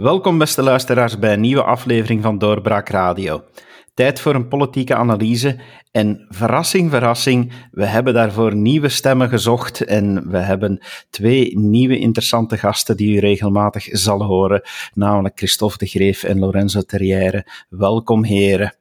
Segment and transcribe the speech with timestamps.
[0.00, 3.42] Welkom beste luisteraars bij een nieuwe aflevering van Doorbraak Radio.
[3.94, 5.56] Tijd voor een politieke analyse
[5.90, 12.58] en verrassing, verrassing, we hebben daarvoor nieuwe stemmen gezocht en we hebben twee nieuwe interessante
[12.58, 14.62] gasten die u regelmatig zal horen,
[14.94, 17.46] namelijk Christophe de Greef en Lorenzo Terrière.
[17.68, 18.74] Welkom heren.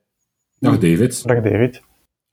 [0.59, 1.27] Dag David.
[1.27, 1.81] Dag David.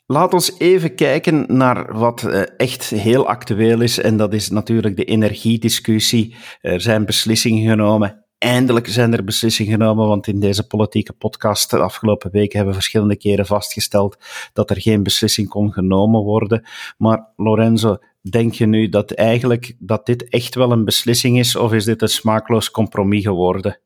[0.07, 4.97] Laat ons even kijken naar wat uh, echt heel actueel is, en dat is natuurlijk
[4.97, 6.35] de energiediscussie.
[6.61, 11.79] Er zijn beslissingen genomen eindelijk zijn er beslissingen genomen, want in deze politieke podcast de
[11.79, 14.17] afgelopen weken hebben we verschillende keren vastgesteld
[14.53, 16.67] dat er geen beslissing kon genomen worden.
[16.99, 17.99] Maar Lorenzo,
[18.31, 22.03] denk je nu dat eigenlijk dat dit echt wel een beslissing is, of is dit
[22.03, 23.81] een smaakloos compromis geworden?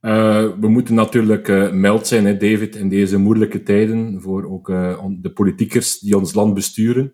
[0.00, 4.68] Uh, we moeten natuurlijk uh, mild zijn, hè, David, in deze moeilijke tijden, voor ook
[4.68, 7.12] uh, de politiekers die ons land besturen.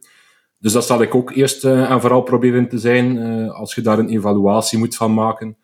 [0.59, 3.19] Dus dat zal ik ook eerst en vooral proberen te zijn,
[3.51, 5.57] als je daar een evaluatie moet van maken.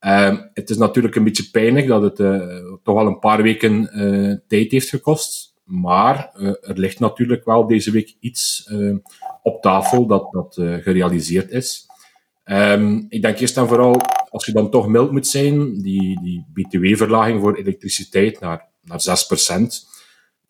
[0.00, 3.90] Uh, het is natuurlijk een beetje pijnlijk dat het uh, toch al een paar weken
[3.94, 5.56] uh, tijd heeft gekost.
[5.64, 8.70] Maar uh, er ligt natuurlijk wel deze week iets
[9.42, 11.86] op tafel dat, dat gerealiseerd is.
[12.44, 16.46] Um, ik denk eerst en vooral, als je dan toch mild moet zijn, die, die
[16.52, 19.00] btw-verlaging voor elektriciteit naar, naar
[19.60, 19.62] 6%.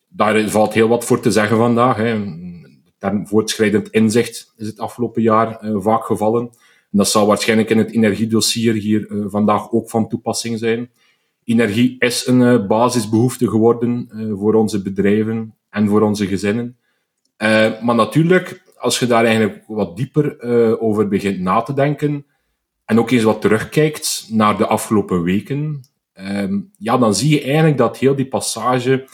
[0.07, 1.95] Daar valt heel wat voor te zeggen vandaag.
[1.95, 2.25] Hè.
[2.83, 6.49] De term voortschrijdend inzicht is het afgelopen jaar vaak gevallen.
[6.91, 10.91] En dat zal waarschijnlijk in het energiedossier hier uh, vandaag ook van toepassing zijn.
[11.43, 16.77] Energie is een uh, basisbehoefte geworden uh, voor onze bedrijven en voor onze gezinnen.
[17.83, 20.41] maar natuurlijk, als je daar eigenlijk wat dieper
[20.79, 22.25] over begint na te denken
[22.85, 25.81] en ook eens wat terugkijkt naar de afgelopen weken,
[26.13, 29.07] ehm, ja, dan zie je eigenlijk dat heel die passage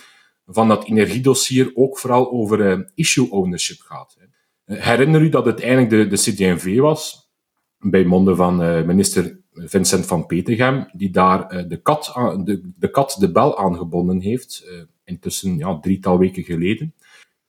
[0.48, 4.18] van dat energiedossier ook vooral over issue ownership gaat.
[4.66, 7.25] Herinner u dat het eigenlijk de, de was
[7.80, 12.12] bij monden van uh, minister Vincent van Petegem, die daar uh, de, kat
[12.44, 16.94] de, de kat de bel aangebonden heeft, uh, intussen ja, drietal weken geleden.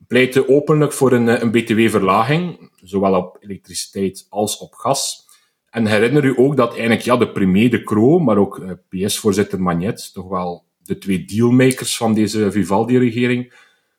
[0.06, 5.24] Pleitte openlijk voor een, een btw-verlaging, zowel op elektriciteit als op gas.
[5.70, 10.10] En herinner u ook dat eigenlijk ja, de premier De Croo, maar ook PS-voorzitter Magnet,
[10.12, 13.52] toch wel de twee dealmakers van deze Vivaldi-regering,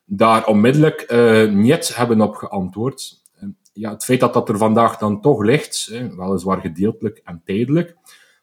[0.05, 1.13] daar onmiddellijk
[1.53, 3.21] niet hebben op geantwoord
[3.77, 7.95] ja, het feit dat dat er vandaag dan toch ligt, hè, weliswaar gedeeltelijk en tijdelijk,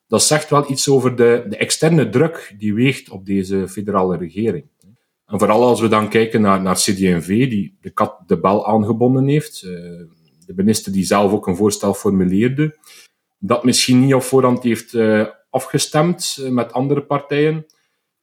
[0.08, 4.64] dat zegt wel iets over de, de externe druk die weegt op deze federale regering.
[5.26, 9.26] En vooral als we dan kijken naar, naar CD&V, die de kat de bel aangebonden
[9.26, 9.70] heeft, uh,
[10.46, 12.76] de minister die zelf ook een voorstel formuleerde,
[13.38, 17.66] dat misschien niet op voorhand heeft uh, afgestemd uh, met andere partijen,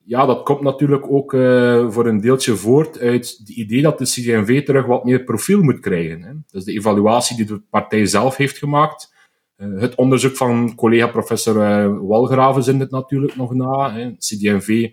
[0.04, 4.04] ja, dat komt natuurlijk ook uh, voor een deeltje voort uit het idee dat de
[4.04, 6.22] CD&V terug wat meer profiel moet krijgen.
[6.22, 6.34] Hè.
[6.52, 9.14] Dus de evaluatie die de partij zelf heeft gemaakt.
[9.58, 13.94] Uh, het onderzoek van collega-professor uh, Walgraven zit het natuurlijk nog na.
[13.94, 14.12] Hè.
[14.18, 14.90] CD&V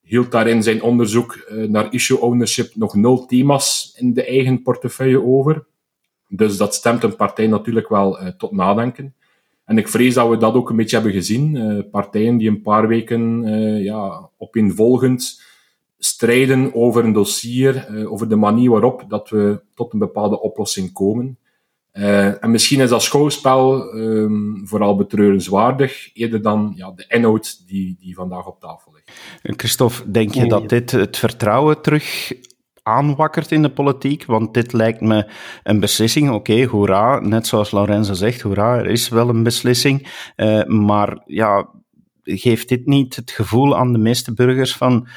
[0.00, 5.66] hield daarin zijn onderzoek naar issue ownership nog nul thema's in de eigen portefeuille over.
[6.28, 9.14] Dus dat stemt een partij natuurlijk wel tot nadenken.
[9.64, 11.54] En ik vrees dat we dat ook een beetje hebben gezien.
[11.54, 15.42] Uh, partijen die een paar weken uh, ja, opeenvolgend
[15.98, 20.92] strijden over een dossier, uh, over de manier waarop dat we tot een bepaalde oplossing
[20.92, 21.38] komen.
[21.92, 28.14] en misschien is dat schouwspel um, vooral betreurenswaardig, eerder dan ja, de inhoud die, die
[28.14, 29.12] vandaag op tafel ligt.
[29.42, 32.32] Christophe, denk je dat dit het vertrouwen terug
[32.82, 35.30] aanwakkert in de politiek, want dit lijkt me
[35.62, 36.30] een beslissing.
[36.30, 40.08] Oké, hoera, net zoals Lorenzo zegt, hoera, er is wel een beslissing.
[40.36, 41.68] Uh, maar ja,
[42.22, 45.08] geeft dit niet het gevoel aan de meeste burgers van,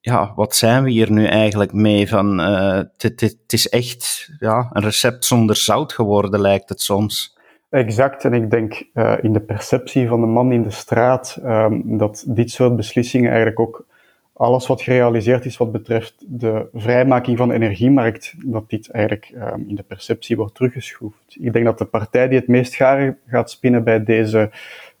[0.00, 2.08] ja, wat zijn we hier nu eigenlijk mee?
[2.08, 7.40] Van, uh, het is echt ja, een recept zonder zout geworden, lijkt het soms.
[7.70, 11.98] Exact, en ik denk uh, in de perceptie van de man in de straat um,
[11.98, 13.86] dat dit soort beslissingen eigenlijk ook
[14.32, 19.64] alles wat gerealiseerd is wat betreft de vrijmaking van de energiemarkt, dat dit eigenlijk um,
[19.68, 21.36] in de perceptie wordt teruggeschroefd.
[21.40, 22.74] Ik denk dat de partij die het meest
[23.26, 24.50] gaat spinnen bij deze,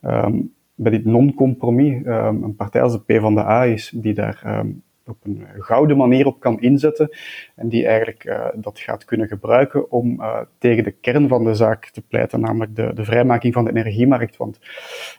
[0.04, 4.64] um, bij dit non-compromis, um, een partij als de PvdA is, die daar
[5.06, 7.16] op een gouden manier op kan inzetten
[7.54, 11.54] en die eigenlijk uh, dat gaat kunnen gebruiken om uh, tegen de kern van de
[11.54, 14.36] zaak te pleiten, namelijk de, de vrijmaking van de energiemarkt.
[14.36, 14.58] Want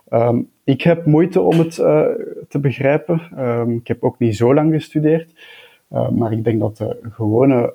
[0.09, 1.75] um, ik heb moeite om het
[2.49, 3.21] te begrijpen.
[3.39, 5.33] Um, ik heb ook niet zo lang gestudeerd,
[5.87, 7.73] maar ik denk dat de gewone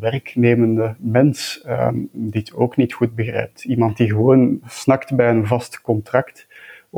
[0.00, 3.64] werknemende mens um, dit ook niet goed begrijpt.
[3.64, 6.47] Iemand die gewoon snakt bij een vast contract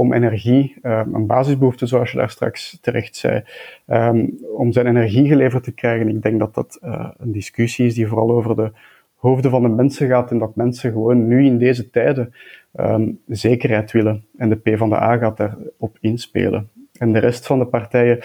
[0.01, 3.43] om energie, um, een basisbehoefte zoals je daar straks terecht zei,
[3.87, 6.09] um, om zijn energie geleverd te krijgen.
[6.09, 8.73] Ik denk dat dat uh, een discussie is die vooral over de
[9.15, 12.35] hoofden van de mensen gaat en dat mensen gewoon nu in deze tijden
[12.75, 14.25] um, zekerheid willen.
[14.37, 16.69] En de P van de A gaat daarop inspelen.
[16.99, 18.19] En de rest van de partijen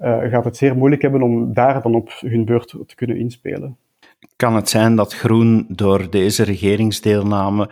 [0.00, 3.76] uh, gaat het zeer moeilijk hebben om daar dan op hun beurt te kunnen inspelen.
[4.36, 7.70] Kan het zijn dat Groen door deze regeringsdeelname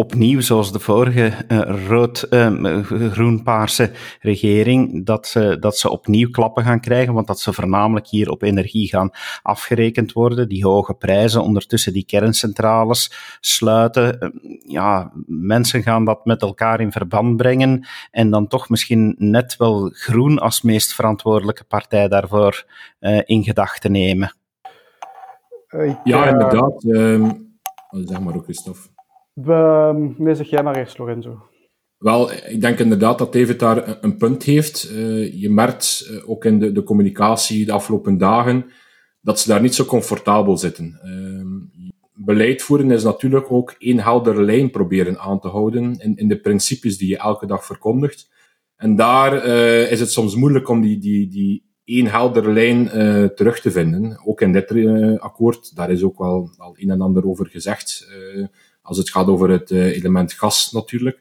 [0.00, 6.64] opnieuw, zoals de vorige uh, rood, uh, groen-paarse regering, dat ze, dat ze opnieuw klappen
[6.64, 9.10] gaan krijgen, want dat ze voornamelijk hier op energie gaan
[9.42, 14.16] afgerekend worden, die hoge prijzen, ondertussen die kerncentrales sluiten.
[14.20, 14.28] Uh,
[14.66, 19.90] ja, mensen gaan dat met elkaar in verband brengen en dan toch misschien net wel
[19.92, 22.64] Groen als meest verantwoordelijke partij daarvoor
[23.00, 24.34] uh, in gedachten nemen.
[25.70, 26.84] Ik, ja, uh, inderdaad.
[26.84, 27.30] Uh,
[27.90, 28.80] zeg maar ook, Christophe.
[29.32, 31.42] We, nee, zeg jij maar eerst, Lorenzo.
[31.98, 34.90] Wel, ik denk inderdaad dat David daar een punt heeft.
[34.92, 38.64] Uh, je merkt uh, ook in de, de, communicatie de afgelopen dagen
[39.20, 41.00] dat ze daar niet zo comfortabel zitten.
[41.04, 46.28] Uh, beleid voeren is natuurlijk ook één heldere lijn proberen aan te houden in, in
[46.28, 48.28] de principes die je elke dag verkondigt.
[48.76, 49.44] En daar
[49.90, 54.20] is het soms moeilijk om die, die, die één heldere lijn uh, terug te vinden.
[54.24, 58.08] Ook in dit uh, akkoord, daar is ook wel al een en ander over gezegd,
[58.36, 58.46] uh,
[58.82, 61.20] als het gaat over het element gas natuurlijk.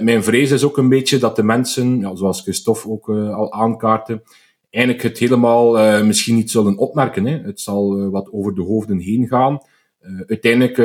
[0.00, 4.22] mijn vrees is ook een beetje dat de mensen, ja, zoals Christophe ook al aankaartte,
[4.70, 7.26] eigenlijk het helemaal misschien niet zullen opmerken.
[7.26, 7.38] Hè.
[7.38, 9.60] Het zal wat over de hoofden heen gaan.
[10.26, 10.78] Uiteindelijk,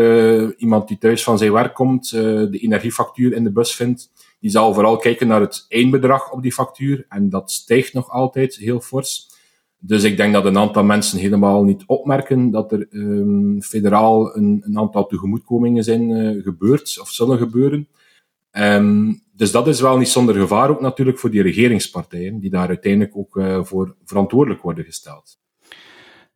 [0.58, 4.74] iemand die thuis van zijn werk komt, de energiefactuur in de bus vindt, die zal
[4.74, 7.06] vooral kijken naar het eindbedrag op die factuur.
[7.10, 9.28] En dat stijgt nog altijd heel fors.
[9.80, 14.72] Dus ik denk dat een aantal mensen helemaal niet opmerken dat er um, federaal een,
[14.74, 17.88] aantal tegemoetkomingen zijn gebeurd of zullen gebeuren.
[18.52, 22.68] Um, dus dat is wel niet zonder gevaar ook natuurlijk voor die regeringspartijen, die daar
[22.68, 25.38] uiteindelijk ook voor verantwoordelijk worden gesteld.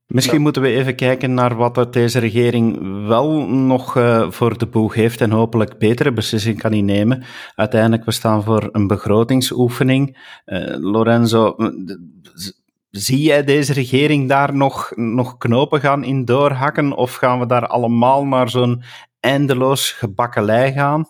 [0.07, 4.94] Misschien moeten we even kijken naar wat deze regering wel nog uh, voor de boeg
[4.94, 7.23] heeft en hopelijk betere beslissingen kan innemen.
[7.55, 10.17] Uiteindelijk, we staan voor een begrotingsoefening.
[10.45, 11.55] Uh, Lorenzo,
[12.89, 17.67] zie jij deze regering daar nog, nog knopen gaan in doorhakken of gaan we daar
[17.67, 18.83] allemaal naar zo'n
[19.19, 21.07] eindeloos gebakkelei gaan?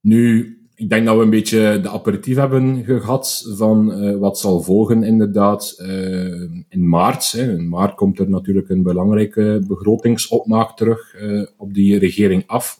[0.00, 4.62] Nu, ik denk dat we een beetje de aperitief hebben gehad van uh, wat zal
[4.62, 7.32] volgen inderdaad uh, in maart.
[7.32, 7.52] Hè.
[7.52, 12.78] In maart komt er natuurlijk een belangrijke begrotingsopmaak terug uh, op die regering af.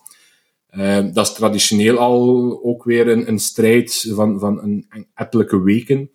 [1.12, 6.11] dat is traditioneel al ook weer een, een strijd van, van een, een ettelijke weken.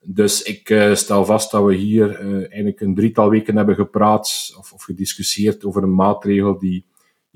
[0.00, 4.82] Dus ik stel vast dat we hier eigenlijk een drietal weken hebben gepraat of, of
[4.82, 6.84] gediscussieerd over een maatregel die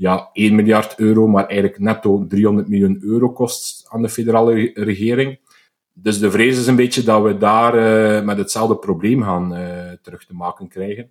[0.00, 5.38] ja, 1 miljard euro, maar eigenlijk netto 300 miljoen euro kost aan de federale regering.
[5.92, 9.92] Dus de vrees is een beetje dat we daar uh, met hetzelfde probleem gaan uh,
[10.02, 11.10] terug te maken krijgen.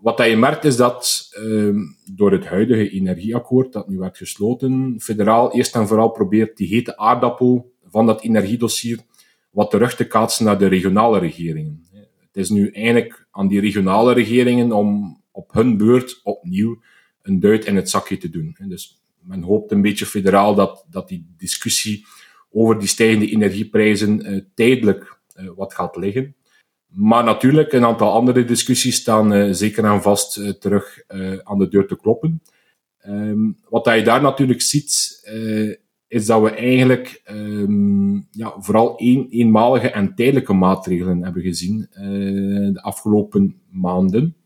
[0.00, 1.74] Wat dat je merkt is dat uh,
[2.14, 6.96] door het huidige energieakkoord dat nu werd gesloten, federaal eerst en vooral probeert die hete
[6.96, 8.98] aardappel van dat energiedossier
[9.50, 11.84] wat terug te kaatsen naar de regionale regeringen.
[12.20, 16.78] Het is nu eigenlijk aan die regionale regeringen om op hun beurt opnieuw
[17.22, 18.56] een duit in het zakje te doen.
[18.58, 22.06] Dus men hoopt een beetje federaal dat, dat die discussie
[22.50, 26.34] over die stijgende energieprijzen uh, tijdelijk uh, wat gaat liggen.
[26.86, 31.02] Maar natuurlijk, een aantal andere discussies staan uh, zeker en vast terug
[31.42, 32.42] aan de deur te kloppen.
[33.06, 35.20] Um, wat je daar natuurlijk ziet,
[36.08, 41.88] is dat we eigenlijk um, ja, vooral een, eenmalige en tijdelijke maatregelen hebben gezien
[42.72, 44.36] de afgelopen maanden.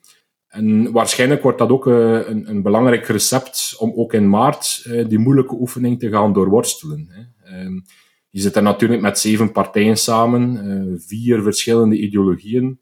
[0.54, 5.08] En waarschijnlijk wordt dat ook uh, een, een, belangrijk recept om ook in maart uh,
[5.08, 7.08] die moeilijke oefening te gaan doorworstelen.
[7.52, 7.84] Um,
[8.30, 12.80] je zit er natuurlijk met zeven partijen samen, uh, vier verschillende ideologieën.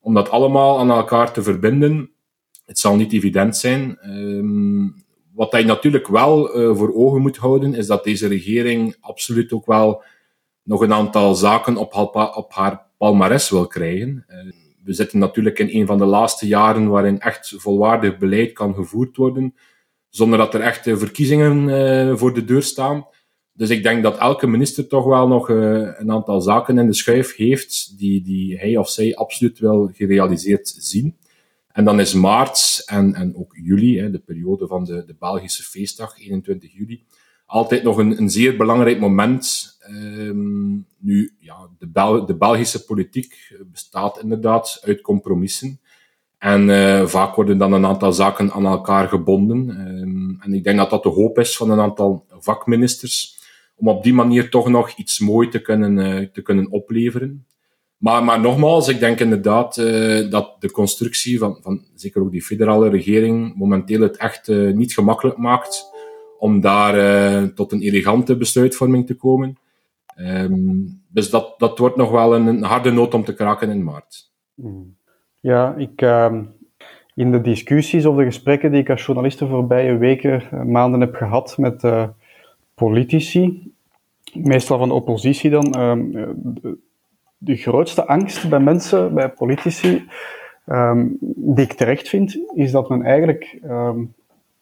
[0.00, 2.10] Om dat allemaal aan elkaar te verbinden,
[2.64, 3.98] het zal niet evident zijn.
[4.10, 6.46] Um, wat je natuurlijk wel
[6.76, 10.02] voor ogen moet houden, is dat deze regering absoluut ook wel
[10.62, 11.94] nog een aantal zaken op,
[12.34, 14.24] op haar palmares wil krijgen
[14.88, 19.16] we zitten natuurlijk in een van de laatste jaren waarin echt volwaardig beleid kan gevoerd
[19.16, 19.54] worden,
[20.08, 23.06] zonder dat er echt verkiezingen uh, voor de deur staan.
[23.52, 26.94] Dus ik denk dat elke minister toch wel nog uh, een aantal zaken in de
[26.94, 31.16] schuif heeft die, die hij of zij absoluut wil gerealiseerd zien.
[31.72, 36.18] En dan is maart en, en ook juli, de periode van de, de Belgische feestdag,
[36.20, 37.04] 21 juli,
[37.48, 39.76] altijd nog een, een zeer belangrijk moment.
[39.90, 45.80] Um, nu, ja, de, de Belgische politiek bestaat inderdaad uit compromissen.
[46.38, 49.68] En uh, vaak worden dan een aantal zaken aan elkaar gebonden.
[49.68, 53.36] Um, en ik denk dat dat de hoop is van een aantal vakministers,
[53.76, 57.46] om op die manier toch nog iets moois te kunnen, uh, te kunnen opleveren.
[57.96, 59.74] Maar, maar nogmaals, ik denk inderdaad
[60.30, 65.36] dat de constructie van, van zeker ook die federale regering momenteel het echt niet gemakkelijk
[65.36, 65.96] maakt
[66.38, 69.58] om daar uh, tot een elegante besluitvorming te komen.
[70.16, 74.30] Um, dus dat, dat wordt nog wel een, harde noot om te kraken in maart.
[75.40, 76.38] Ja, ik, uh,
[77.14, 81.14] in de discussies of de gesprekken die ik als journalist de voorbije weken, maanden heb
[81.14, 81.84] gehad met
[82.74, 83.72] politici,
[84.34, 86.32] meestal van de oppositie dan, ehm,
[87.38, 90.04] de grootste angst bij mensen, bij politici,
[91.20, 93.60] die ik terecht vind, is dat men eigenlijk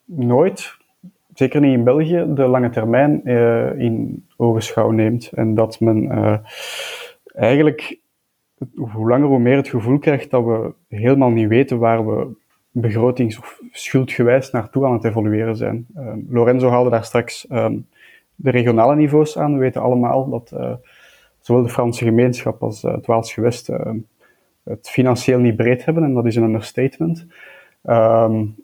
[0.05, 0.77] nooit,
[1.39, 5.31] zeker niet in België, de lange termijn uh, in ogenschouw neemt.
[5.35, 6.37] En dat men uh,
[7.35, 7.99] eigenlijk
[8.75, 12.27] hoe langer hoe meer het gevoel krijgt dat we helemaal niet weten waar we
[12.71, 15.87] begrotings- of schuldgewijs naartoe aan het evolueren zijn.
[15.97, 17.87] Uh, Lorenzo haalde daar straks um,
[18.35, 19.53] de regionale niveaus aan.
[19.53, 20.53] We weten allemaal dat
[21.41, 23.79] zowel de Franse gemeenschap als het Waals gewest uh,
[24.65, 27.27] het financieel niet breed hebben, en dat is een understatement.
[27.85, 28.55] Um,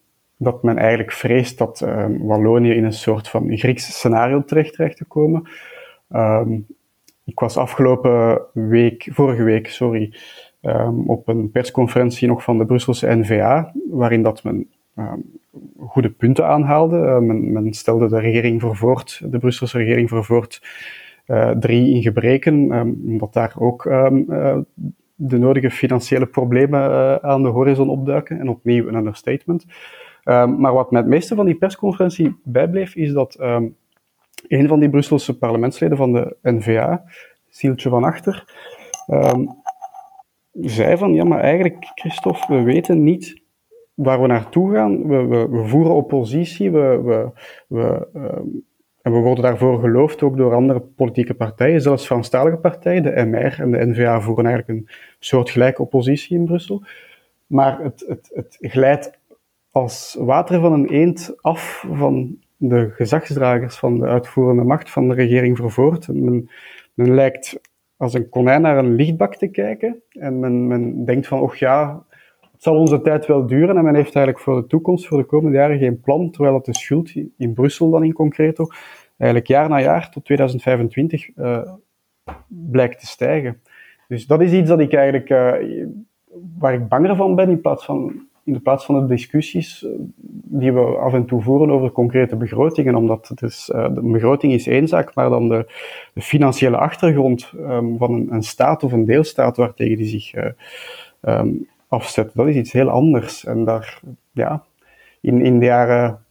[0.43, 4.97] dat men eigenlijk vreest dat um, Wallonië in een soort van Grieks scenario terecht dreigt
[4.97, 5.49] te komen.
[6.11, 6.67] Um,
[7.25, 10.15] ik was afgelopen week, vorige week, sorry,
[11.07, 14.69] op een persconferentie nog van de Brusselse NVA, waarin dat men
[15.79, 16.97] goede punten aanhaalde.
[16.97, 20.63] Uh, men, men, stelde de regering voor voort, de Brusselse regering voor voort,
[21.27, 22.73] uh, drie in gebreken,
[23.07, 24.57] omdat daar ook uh,
[25.15, 28.41] de nodige financiële problemen aan de horizon opduiken.
[28.41, 29.67] En opnieuw een understatement.
[30.25, 33.37] Um, maar wat mij het meeste van die persconferentie bijbleef, is dat
[34.49, 37.05] een van die Brusselse parlementsleden van de NVA,
[37.49, 38.45] Sieltje van Achter,
[40.53, 43.43] zei van, ja, maar eigenlijk, Christophe, we weten niet
[43.95, 45.07] waar we naartoe gaan.
[45.07, 47.31] We, we, voeren oppositie, we, we,
[47.67, 48.09] we
[49.03, 53.61] en we worden daarvoor geloofd ook door andere politieke partijen, zelfs Franstalige partijen, de MR
[53.61, 54.89] en de NVA voeren eigenlijk een
[55.19, 56.83] soortgelijke oppositie in Brussel.
[57.47, 59.19] Maar het, het, het glijdt
[59.73, 65.15] als water van een eend af van de gezagsdragers van de uitvoerende macht van de
[65.15, 66.09] regering vervoerd.
[66.09, 66.51] Men,
[66.95, 67.61] men lijkt
[67.97, 72.05] als een konijn naar een lichtbak te kijken en men, men denkt van, och ja,
[72.53, 75.25] het zal onze tijd wel duren en men heeft eigenlijk voor de toekomst, voor de
[75.25, 78.67] komende jaren geen plan, terwijl dat de schuld in Brussel dan in concreto
[79.17, 81.73] eigenlijk jaar na jaar tot 2025 uh, eh,
[82.49, 83.63] blijkt te stijgen.
[84.09, 85.53] Dus dat is iets dat ik eigenlijk, uh,
[86.59, 89.91] waar ik banger van ben in plaats van, in plaats van de discussies uh,
[90.45, 94.67] die we af en toe voeren over concrete begrotingen, omdat het is, de begroting is
[94.67, 95.67] één zaak, maar dan de,
[96.15, 100.33] financiële achtergrond um, van een, een, staat of een deelstaat waartegen die zich
[101.21, 103.45] um, afzet, dat is iets heel anders.
[103.45, 104.01] En daar,
[104.33, 104.63] ja,
[105.21, 106.23] in, in de jaren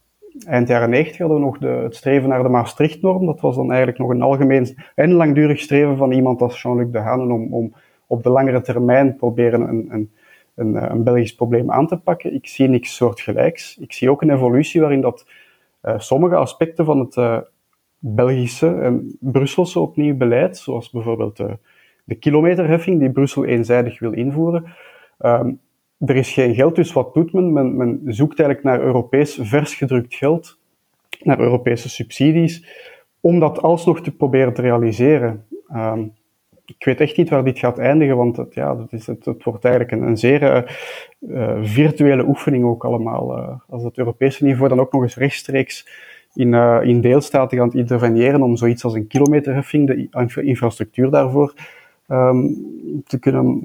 [0.46, 3.26] eind jaren 90 hadden we nog de, het streven naar de Maastricht-norm.
[3.26, 7.32] Dat was dan eigenlijk nog een algemeen en langdurig streven van iemand als Jean-Luc Dehaene
[7.32, 7.74] om, om
[8.06, 10.10] op de langere termijn proberen een, een,
[10.54, 12.34] een, een, Belgisch probleem aan te pakken.
[12.34, 13.78] Ik zie niks soortgelijks.
[13.78, 15.26] Ik zie ook een evolutie waarin dat
[15.82, 17.38] uh, sommige aspecten van het uh,
[17.98, 21.40] Belgische en Brusselse opnieuw beleid, zoals bijvoorbeeld
[22.04, 24.64] de kilometerheffing die Brussel eenzijdig wil invoeren,
[25.18, 25.60] um,
[25.98, 27.52] er is geen geld, dus wat doet men?
[27.52, 27.76] men?
[27.76, 28.00] men?
[28.04, 30.58] zoekt eigenlijk naar Europees vers gedrukt geld,
[31.20, 32.66] naar Europese subsidies,
[33.20, 35.46] om dat alsnog te proberen te realiseren.
[35.74, 36.12] Um,
[36.78, 39.44] ik weet echt niet waar dit gaat eindigen, want het, ja, dat is, het, het
[39.44, 40.62] wordt eigenlijk een, een zeer uh,
[41.20, 43.38] uh, virtuele oefening ook allemaal.
[43.38, 45.88] Uh, als het Europese niveau dan ook nog eens rechtstreeks
[46.34, 51.54] in, in deelstaten gaat interveneren om zoiets als een kilometerheffing, de infrastructuur daarvoor,
[52.08, 52.56] um,
[53.06, 53.60] te kunnen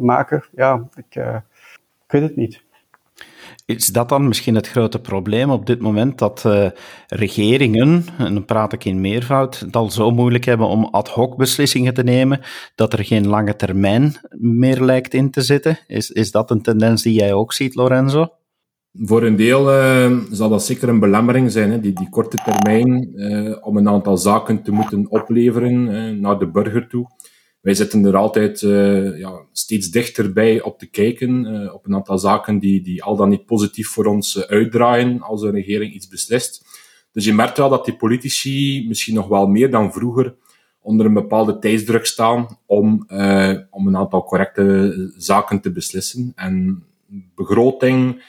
[0.00, 0.44] maken.
[0.54, 1.14] Ja, ik,
[2.06, 2.62] ik weet het niet.
[3.76, 6.66] Is dat dan misschien het grote probleem op dit moment, dat uh,
[7.06, 11.36] regeringen, en dan praat ik in meervoud, het al zo moeilijk hebben om ad hoc
[11.36, 12.40] beslissingen te nemen,
[12.74, 15.78] dat er geen lange termijn meer lijkt in te zitten?
[15.86, 18.28] Is, is dat een tendens die jij ook ziet, Lorenzo?
[18.92, 23.12] Voor een deel uh, zal dat zeker een belemmering zijn, hè, die, die korte termijn,
[23.14, 27.06] uh, om een aantal zaken te moeten opleveren naar de burger toe
[27.62, 32.18] wij zitten er altijd uh, ja, steeds dichterbij op te kijken, uh, op een aantal
[32.18, 36.08] zaken die, die al dan niet positief voor ons uh, uitdraaien als een regering iets
[36.08, 36.64] beslist.
[37.12, 40.34] Dus je merkt wel dat die politici misschien nog wel meer dan vroeger
[40.80, 43.06] onder een bepaalde tijdsdruk staan om,
[43.70, 46.32] om een aantal correcte zaken te beslissen.
[46.34, 46.84] En
[47.34, 48.24] begroting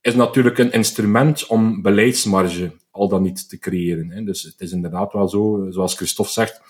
[0.00, 4.10] is natuurlijk een instrument om beleidsmarge al dan niet te creëren.
[4.10, 4.24] Hè.
[4.24, 6.60] Dus het is inderdaad wel zo, zoals Christophe zegt,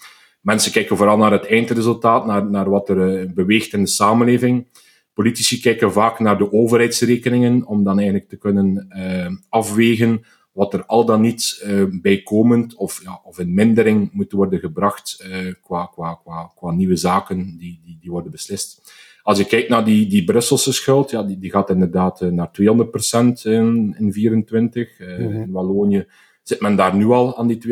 [0.43, 4.67] Mensen kijken vooral naar het eindresultaat, naar, naar wat er uh, beweegt in de samenleving.
[5.15, 10.85] Politici kijken vaak naar de overheidsrekeningen om dan eigenlijk te kunnen uh, afwegen wat er
[10.87, 15.27] al dan niet uh, bijkomend of, ja, of in mindering moet worden gebracht
[15.63, 18.93] qua, qua, qua, qua nieuwe zaken die, die, die worden beslist.
[19.23, 23.43] Als je kijkt naar die, die Brusselse schuld, ja, die, die gaat inderdaad naar 200%
[23.43, 24.99] in, in 24.
[24.99, 25.43] Mm -hmm.
[25.43, 26.07] In Wallonië
[26.43, 27.63] zit men daar nu al aan die 200%.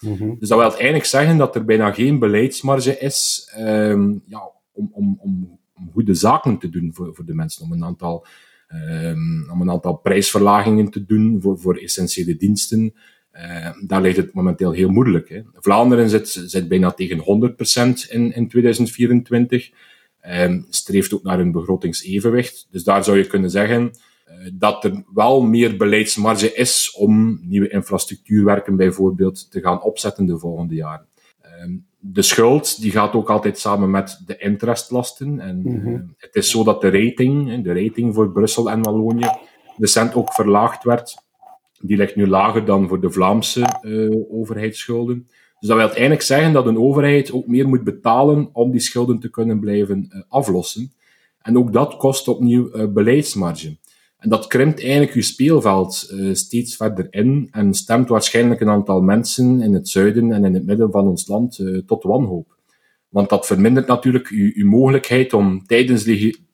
[0.00, 0.36] Mm -hmm.
[0.38, 5.18] Dus dat wil uiteindelijk zeggen dat er bijna geen beleidsmarge is um, ja, om, om,
[5.20, 8.26] om, om goede zaken te doen voor, voor de mensen, om een aantal
[8.72, 12.94] um, om een aantal prijsverlagingen te doen voor, voor essentiële diensten.
[13.34, 15.28] Uh, daar ligt het momenteel heel moeilijk.
[15.28, 15.42] Hè.
[15.54, 19.70] Vlaanderen zit, zit bijna tegen 100% in, in 2024.
[20.28, 22.66] Um, streeft ook naar een begrotingsevenwicht.
[22.70, 23.92] Dus daar zou je kunnen zeggen
[24.52, 30.74] dat er wel meer beleidsmarge is om nieuwe infrastructuurwerken bijvoorbeeld te gaan opzetten de volgende
[30.74, 31.06] jaren.
[31.62, 35.40] Um, de schuld die gaat ook altijd samen met de interestlasten.
[35.40, 36.14] En mm -hmm.
[36.16, 39.30] het is zo dat de rating, de rating voor Brussel en Wallonië,
[39.78, 41.14] recent ook verlaagd werd.
[41.80, 45.26] Die ligt nu lager dan voor de Vlaamse uh, overheidsschulden.
[45.58, 49.18] Dus dat wil uiteindelijk zeggen dat een overheid ook meer moet betalen om die schulden
[49.18, 50.92] te kunnen blijven uh, aflossen.
[51.42, 53.76] En ook dat kost opnieuw uh, beleidsmarge.
[54.20, 59.00] En dat krimpt eigenlijk uw speelveld uh, steeds verder in en stemt waarschijnlijk een aantal
[59.00, 62.56] mensen in het zuiden en in het midden van ons land uh, tot wanhoop.
[63.08, 66.04] Want dat vermindert natuurlijk uw, uw mogelijkheid om tijdens,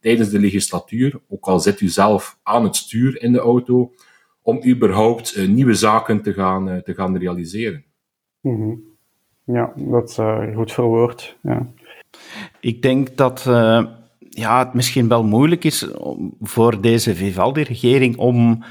[0.00, 3.92] tijdens de legislatuur, ook al zit u zelf aan het stuur in de auto,
[4.42, 7.84] om überhaupt uh, nieuwe zaken te gaan, te gaan realiseren.
[8.40, 8.82] Mm -hmm.
[9.44, 10.18] Ja, dat is
[10.54, 11.36] goed verwoord.
[11.42, 11.72] Ja.
[12.60, 13.46] Ik denk dat
[14.36, 15.88] ja, het misschien wel moeilijk is
[16.40, 18.64] voor deze Vivaldi-regering om,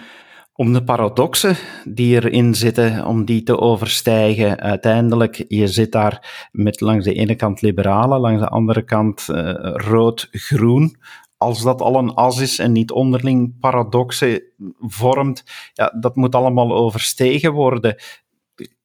[0.53, 4.59] om de paradoxen die erin zitten, om die te overstijgen.
[4.59, 9.53] Uiteindelijk, je zit daar met langs de ene kant liberalen, langs de andere kant uh,
[9.61, 10.97] rood-groen.
[11.37, 14.43] Als dat al een as is en niet onderling paradoxen
[14.79, 15.43] vormt,
[15.73, 17.95] ja, dat moet allemaal overstegen worden.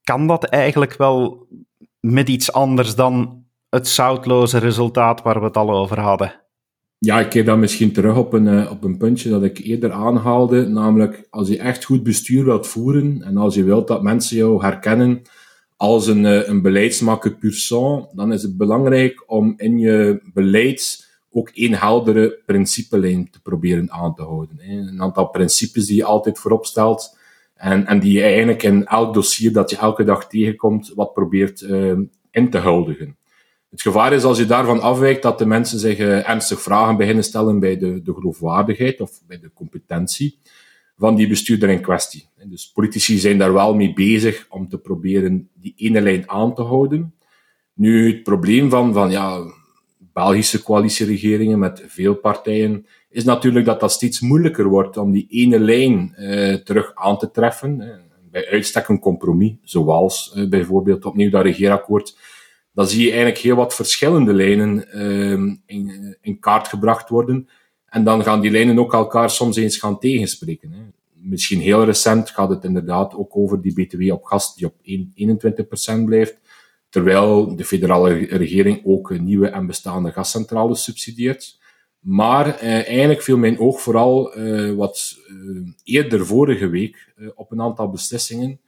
[0.02, 1.46] Kan dat eigenlijk wel
[2.00, 6.39] met iets anders dan het zoutloze resultaat waar we het al over hadden?
[7.02, 9.92] Ja, ik keer dan misschien terug op een, uh, op een puntje dat ik eerder
[9.92, 14.36] aanhaalde, namelijk als je echt goed bestuur wilt voeren en als je wilt dat mensen
[14.36, 15.22] jou herkennen
[15.76, 17.66] als een, uh, een beleidsmaker pur
[18.12, 24.14] dan is het belangrijk om in je beleid ook één heldere principelijn te proberen aan
[24.14, 24.58] te houden.
[24.60, 27.18] Een aantal principes die je altijd voorop stelt
[27.54, 31.60] en, en die je eigenlijk in elk dossier dat je elke dag tegenkomt, wat probeert
[31.60, 31.98] uh,
[32.30, 33.16] in te huldigen.
[33.70, 37.24] Het gevaar is als je daarvan afwijkt dat de mensen zich uh, ernstig vragen beginnen
[37.24, 40.38] stellen bij de, de geloofwaardigheid of bij de competentie
[40.96, 42.28] van die bestuurder in kwestie.
[42.44, 46.62] Dus politici zijn daar wel mee bezig om te proberen die ene lijn aan te
[46.62, 47.14] houden.
[47.74, 49.52] Nu, het probleem van, van ja,
[50.12, 55.60] Belgische coalitieregeringen met veel partijen is natuurlijk dat dat steeds moeilijker wordt om die ene
[55.60, 58.00] lijn uh, terug aan te treffen.
[58.30, 62.16] Bij uitstek een compromis, zoals bijvoorbeeld opnieuw dat regeerakkoord
[62.80, 67.48] dan zie je eigenlijk heel wat verschillende lijnen uh, in, in, kaart gebracht worden.
[67.86, 70.72] En dan gaan die lijnen ook elkaar soms eens gaan tegenspreken.
[70.72, 70.78] Hè.
[71.12, 74.74] Misschien heel recent gaat het inderdaad ook over die BTW op gas die op
[76.00, 76.38] 21% blijft.
[76.88, 81.58] Terwijl de federale regering ook nieuwe en bestaande gascentrales subsidieert.
[81.98, 87.60] Maar uh, eigenlijk viel mijn oog vooral uh, wat uh, eerder vorige week op een
[87.60, 88.60] aantal beslissingen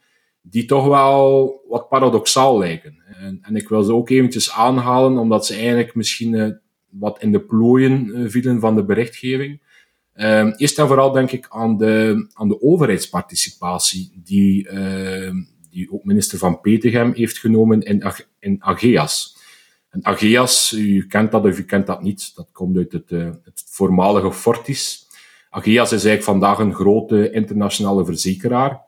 [0.45, 3.03] die toch wel wat paradoxaal lijken.
[3.05, 6.47] En, en, ik wil ze ook eventjes aanhalen, omdat ze eigenlijk misschien uh,
[6.89, 9.61] wat in de plooien uh, vielen van de berichtgeving.
[10.15, 14.69] Uh, eerst en vooral denk ik aan de, aan de overheidsparticipatie, die,
[15.69, 18.03] die ook minister van Petegem heeft genomen in,
[18.39, 19.37] in Ageas.
[19.89, 23.09] En Ageas, u kent dat of u kent dat niet, dat komt uit het,
[23.43, 25.07] het voormalige Fortis.
[25.49, 28.81] Ageas is eigenlijk vandaag een grote internationale verzekeraar.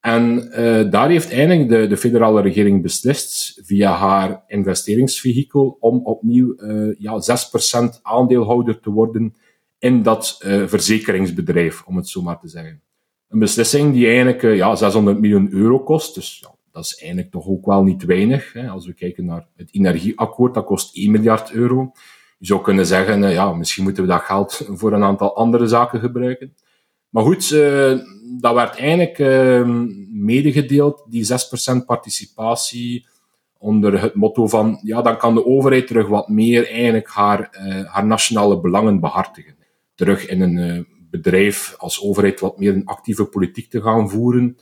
[0.00, 6.54] En uh, daar heeft eigenlijk de, de federale regering beslist, via haar investeringsvehikel, om opnieuw
[6.56, 7.22] uh, ja,
[7.96, 9.34] 6% aandeelhouder te worden
[9.78, 12.80] in dat uh, verzekeringsbedrijf, om het zo maar te zeggen.
[13.28, 17.46] Een beslissing die eigenlijk ja, 600 miljoen euro kost, dus ja, dat is eigenlijk toch
[17.46, 18.52] ook wel niet weinig.
[18.52, 18.68] Hè.
[18.68, 21.92] Als we kijken naar het energieakkoord, dat kost 1 miljard euro.
[22.38, 26.00] Je zou kunnen zeggen, ja, misschien moeten we dat geld voor een aantal andere zaken
[26.00, 26.54] gebruiken.
[27.10, 27.98] Maar goed, uh,
[28.40, 29.68] dat werd eigenlijk uh,
[30.12, 33.06] medegedeeld, die 6% participatie,
[33.58, 37.84] onder het motto van, ja, dan kan de overheid terug wat meer eigenlijk haar, uh,
[37.92, 39.54] haar nationale belangen behartigen.
[39.94, 44.56] Terug in een bedrijf als overheid wat meer een actieve politiek te gaan voeren,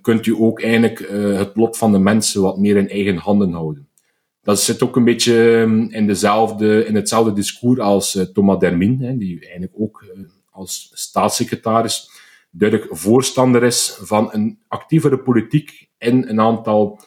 [0.00, 0.98] kunt u ook eigenlijk
[1.38, 3.88] het lot van de mensen wat meer in eigen handen houden.
[4.42, 9.40] Dat zit ook een beetje ehm, in, dezelfde, in hetzelfde discours als Thomas Dermin, die
[9.40, 10.04] eigenlijk ook
[10.56, 12.10] als staatssecretaris
[12.50, 17.00] duidelijk voorstander is van een actievere politiek in een aantal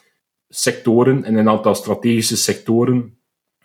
[0.48, 3.18] sectoren, in een aantal strategische sectoren,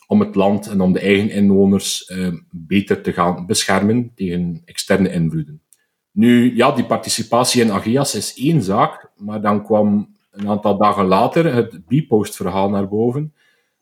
[0.07, 2.11] om het land en om de eigen inwoners
[2.51, 5.61] beter te gaan beschermen tegen externe invloeden.
[6.11, 11.05] Nu, ja, die participatie in Ageas is één zaak, maar dan kwam een aantal dagen
[11.05, 13.33] later het Bpost-verhaal naar boven,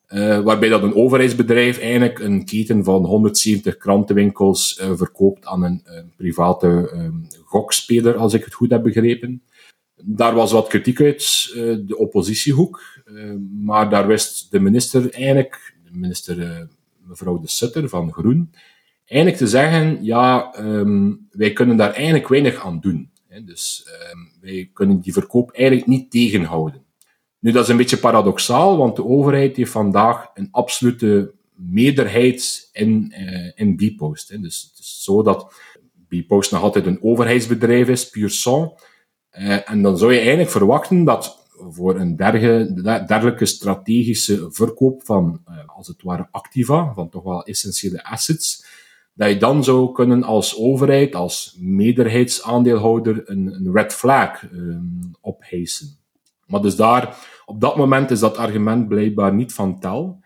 [0.09, 5.81] uh, waarbij dat een overheidsbedrijf eigenlijk een keten van 170 krantenwinkels uh, verkoopt aan een,
[5.83, 9.43] een private um, gokspeler, als ik het goed heb begrepen.
[10.05, 12.81] Daar was wat kritiek uit uh, de oppositiehoek,
[13.59, 16.67] maar daar wist de minister eigenlijk, de minister
[17.07, 18.51] mevrouw De Sutter van Groen,
[19.05, 23.09] eigenlijk te zeggen, ja, um, wij kunnen daar eigenlijk weinig aan doen.
[23.27, 23.43] Hè.
[23.43, 26.81] Dus um, wij kunnen die verkoop eigenlijk niet tegenhouden.
[27.43, 33.13] Nu, dat is een beetje paradoxaal, want de overheid heeft vandaag een absolute meerderheid in,
[33.17, 34.29] uh, in Bpost.
[34.29, 34.39] Hè.
[34.39, 35.53] Dus het is zo dat
[36.07, 38.71] Bpost nog altijd een overheidsbedrijf is, puur sang.
[39.31, 45.55] Uh, en dan zou je eigenlijk verwachten dat voor een dergelijke strategische verkoop van, uh,
[45.65, 48.65] als het ware, activa, van toch wel essentiële assets,
[49.13, 56.01] dat je dan zou kunnen als overheid, als meerderheidsaandeelhouder, een, een red flag um, ophijsen.
[56.53, 60.19] Maar dus daar, op dat moment is dat argument blijkbaar niet van tel.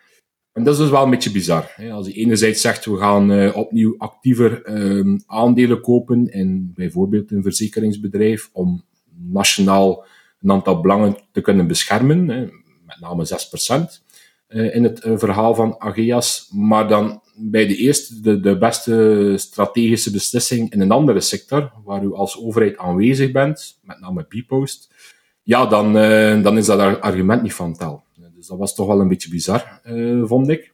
[0.51, 1.71] En dat is dus wel een beetje bizar.
[1.75, 1.91] Hè?
[1.91, 7.43] Als je enerzijds zegt, we gaan uh, opnieuw actiever um, aandelen kopen in bijvoorbeeld een
[7.43, 8.83] verzekeringsbedrijf om
[9.31, 10.05] nationaal
[10.41, 12.39] een aantal belangen te kunnen beschermen, hè?
[12.85, 13.83] met name 6%
[14.47, 19.33] uh, in het uh, verhaal van Ageas, maar dan bij de eerste, de, de beste
[19.37, 24.93] strategische beslissing in een andere sector, waar u als overheid aanwezig bent, met name Bpost,
[25.47, 28.03] ja, dan, uh, dan is dat argument niet van tel.
[28.35, 30.73] Dus dat was toch wel een beetje bizar, uh, vond ik.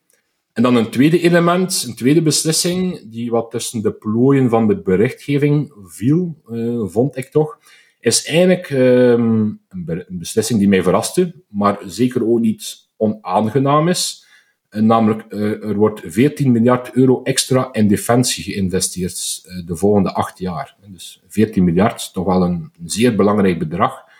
[0.53, 4.81] En dan een tweede element, een tweede beslissing, die wat tussen de plooien van de
[4.81, 7.57] berichtgeving viel, uh, vond ik toch,
[7.99, 13.87] is eigenlijk um, een, be een beslissing die mij verraste, maar zeker ook niet onaangenaam
[13.87, 14.25] is.
[14.69, 20.75] Namelijk, er wordt 14 miljard euro extra in defensie geïnvesteerd de volgende acht jaar.
[20.87, 24.11] Dus 14 miljard, toch wel een zeer belangrijk bedrag.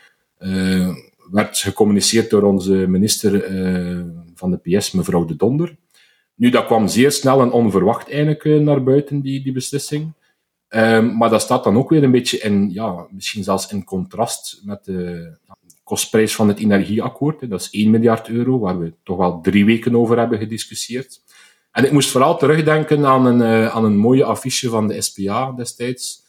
[0.46, 0.96] Uh,
[1.32, 3.32] werd gecommuniceerd door onze minister
[4.36, 5.76] van de PS, mevrouw De Donder.
[6.36, 10.14] Nu, dat kwam zeer snel en onverwacht eigenlijk naar buiten, die, die beslissing.
[10.70, 14.62] Um, maar dat staat dan ook weer een beetje in, ja, misschien zelfs in contrast
[14.64, 15.38] met de,
[15.84, 17.50] kostprijs van het energieakkoord.
[17.50, 21.22] Dat is 1 miljard euro, waar we toch wel drie weken over hebben gediscussieerd.
[21.72, 26.23] En ik moest vooral terugdenken aan een, aan een mooie affiche van de SPA destijds,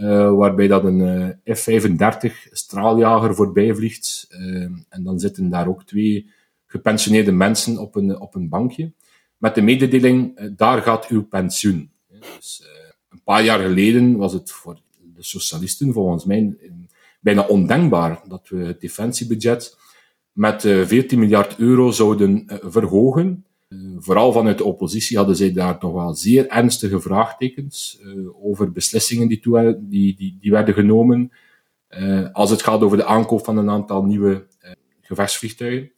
[0.00, 4.26] uh, waarbij dat een uh, F-35 straaljager voorbij vliegt.
[4.88, 6.30] en dan zitten daar ook twee
[6.66, 8.92] gepensioneerde mensen op een, op een bankje,
[9.36, 11.90] met de mededeling, daar gaat uw pensioen.
[12.36, 12.66] Dus,
[13.08, 14.80] een paar jaar geleden was het voor
[15.14, 16.56] de socialisten volgens mij
[17.20, 19.76] bijna ondenkbaar dat we het defensiebudget
[20.32, 23.45] met 14 eh, miljard euro zouden eh, verhogen.
[23.68, 28.00] Eh, vooral vanuit de oppositie hadden zij daar toch wel zeer ernstige vraagtekens
[28.42, 31.32] over beslissingen die, toe, die, die, die werden genomen.
[32.32, 34.46] als het gaat over de aankoop van een aantal nieuwe
[35.00, 35.90] gevechtsvliegtuigen.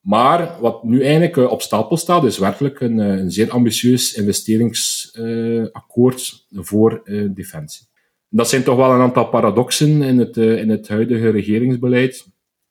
[0.00, 7.02] Maar wat nu eigenlijk op stapel staat, is werkelijk een, een zeer ambitieus investeringsakkoord voor
[7.34, 7.86] defensie.
[8.28, 12.26] Dat zijn toch wel een aantal paradoxen in het, in het huidige regeringsbeleid,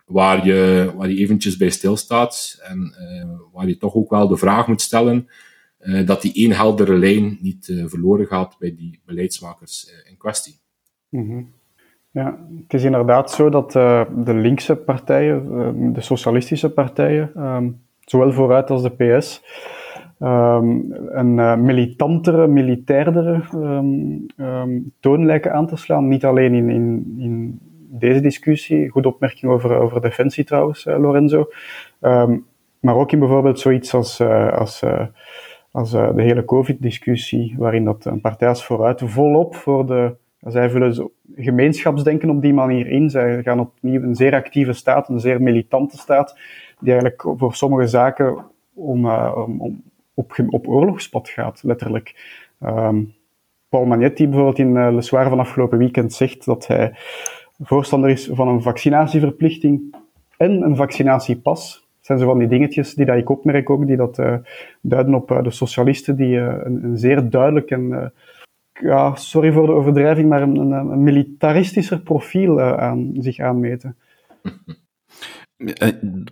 [0.10, 4.38] waar je, waar je eventjes bij stilstaat en uh, waar je toch ook wel de
[4.38, 5.28] vraag moet stellen
[5.80, 10.56] uh, dat die één heldere lijn niet verloren gaat bij die beleidsmakers in kwestie.
[11.10, 11.52] -hmm.
[12.12, 18.70] Ja, het is inderdaad zo dat de linkse partijen, de socialistische partijen, um, zowel vooruit
[18.70, 19.44] als de PS,
[20.20, 23.44] um, een militantere, militairdere
[25.00, 26.08] toon lijken aan te slaan.
[26.08, 27.60] Niet alleen in, in, in
[27.92, 31.50] deze discussie, goede opmerking over, over defensie trouwens, uh, Lorenzo,
[32.80, 34.84] maar ook in bijvoorbeeld zoiets als, uh, als,
[35.72, 41.12] als de hele COVID-discussie, waarin dat een partij als vooruit volop voor de zij vullen
[41.36, 43.10] gemeenschapsdenken op die manier in.
[43.10, 46.38] Zij gaan opnieuw een zeer actieve staat, een zeer militante staat,
[46.80, 52.16] die eigenlijk voor sommige zaken om, om, op, op oorlogspad gaat, letterlijk.
[52.64, 53.14] Um,
[53.70, 56.94] Paul Magnetti bijvoorbeeld in Le Soir van afgelopen weekend zegt dat hij
[57.60, 59.96] voorstander is van een vaccinatieverplichting
[60.38, 61.74] en een vaccinatiepas.
[61.74, 64.36] Dat zijn zo van die dingetjes die dat ik opmerk ook, die dat uh,
[64.82, 68.14] duiden op uh, de socialisten, die een, een, zeer duidelijk en,
[68.82, 73.96] ja, sorry voor de overdrijving, maar een, een, militaristischer profiel aan zich aanmeten.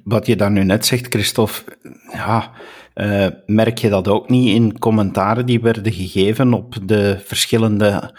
[0.03, 1.77] Wat je daar nu net zegt, Christophe,
[2.11, 2.51] ja,
[3.45, 8.13] merk je dat ook niet in commentaren die werden gegeven op de verschillende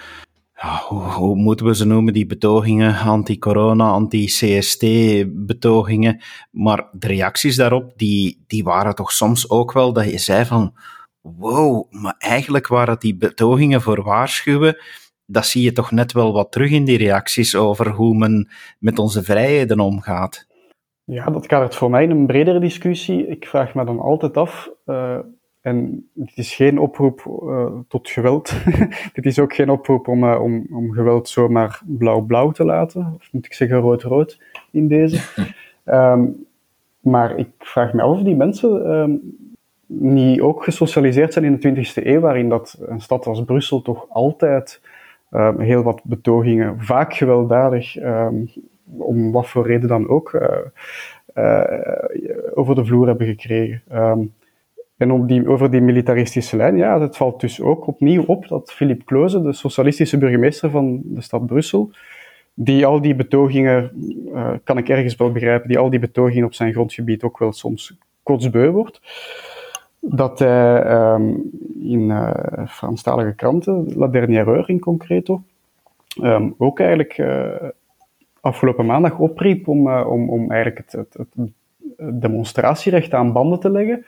[0.58, 6.22] hoe, moeten we ze noemen, die betogingen, anti-corona, anti-CST-betogingen.
[6.50, 10.74] Maar de reacties daarop, die, die waren toch soms ook wel dat je zei van,
[11.20, 14.76] wow, maar eigenlijk waren die betogingen voor waarschuwen,
[15.26, 18.98] dat zie je toch net wel wat terug in die reacties over hoe men met
[18.98, 20.46] onze vrijheden omgaat.
[21.04, 23.26] Ja, dat kadert voor mij een bredere discussie.
[23.26, 25.18] Ik vraag me dan altijd af, uh,
[25.68, 28.54] en dit is geen oproep uh, tot geweld.
[29.16, 33.12] dit is ook geen oproep om, uh, om, om geweld zomaar blauw-blauw te laten.
[33.16, 35.44] Of moet ik zeggen rood-rood in deze.
[35.84, 36.46] um,
[37.12, 39.36] maar ik vraag me af of die mensen um,
[39.86, 44.06] niet ook gesocialiseerd zijn in de 20e eeuw, waarin dat een stad als Brussel toch
[44.08, 44.80] altijd
[45.30, 47.96] um, heel wat betogingen, vaak gewelddadig,
[48.98, 51.78] om wat voor reden dan ook, uh,
[52.54, 53.82] over de vloer hebben gekregen.
[54.98, 58.72] En op die, over die militaristische lijn, ja, het valt dus ook opnieuw op dat
[58.72, 61.90] Philippe Kloze, de socialistische burgemeester van de stad Brussel,
[62.54, 63.90] die al die betogingen,
[64.34, 67.52] uh, kan ik ergens wel begrijpen, die al die betogingen op zijn grondgebied ook wel
[67.52, 69.00] soms kotsbeu wordt,
[70.00, 71.50] dat hij um,
[71.82, 72.30] in uh,
[72.66, 75.42] Franstalige kranten, La Dernière Heure in concreto,
[76.22, 77.46] um, ook eigenlijk uh,
[78.40, 81.16] afgelopen maandag opriep om, om, om eigenlijk het
[82.20, 84.04] demonstratierecht aan banden te leggen.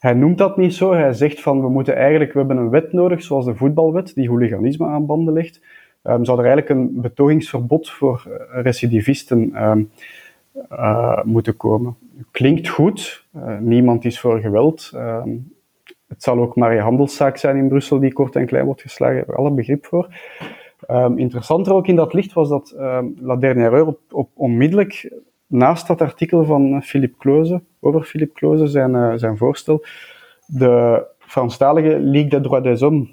[0.00, 0.92] Hij noemt dat niet zo.
[0.92, 4.28] Hij zegt van we moeten eigenlijk, we hebben een wet nodig, zoals de voetbalwet, die
[4.28, 5.60] hooliganisme aan banden legt.
[6.02, 9.90] Um, zou er eigenlijk een betogingsverbod voor uh, recidivisten um,
[10.72, 11.96] uh, moeten komen.
[12.30, 13.26] Klinkt goed.
[13.36, 14.92] Uh, niemand is voor geweld.
[14.94, 15.52] Um,
[16.08, 19.16] het zal ook maar een handelszaak zijn in Brussel die kort en klein wordt geslagen.
[19.16, 20.14] Daar hebben we alle begrip voor.
[21.16, 22.74] interessanter ook in dat licht was dat
[23.20, 25.10] La Dernière Heure op, op onmiddellijk
[25.50, 29.84] naast dat artikel van Philippe Kloze, over Philippe Kloze, zijn, uh, zijn voorstel,
[30.46, 33.08] de Franstalige Ligue des Droits des Hommes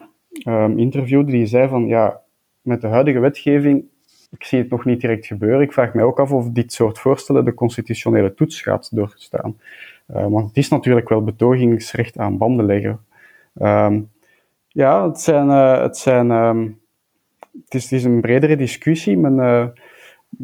[0.47, 2.21] um, interviewde, die zei van, ja,
[2.61, 3.83] met de huidige wetgeving,
[4.31, 5.61] ik zie het nog niet direct gebeuren.
[5.61, 9.59] Ik vraag mij ook af of dit soort voorstellen de constitutionele toets gaat doorstaan.
[10.15, 12.99] Uh, want het is natuurlijk wel betogingsrecht aan banden leggen.
[13.61, 14.09] Um,
[14.67, 16.29] ja, het zijn, uh, het zijn,
[17.69, 19.17] het is, een bredere discussie.
[19.17, 19.73] Men,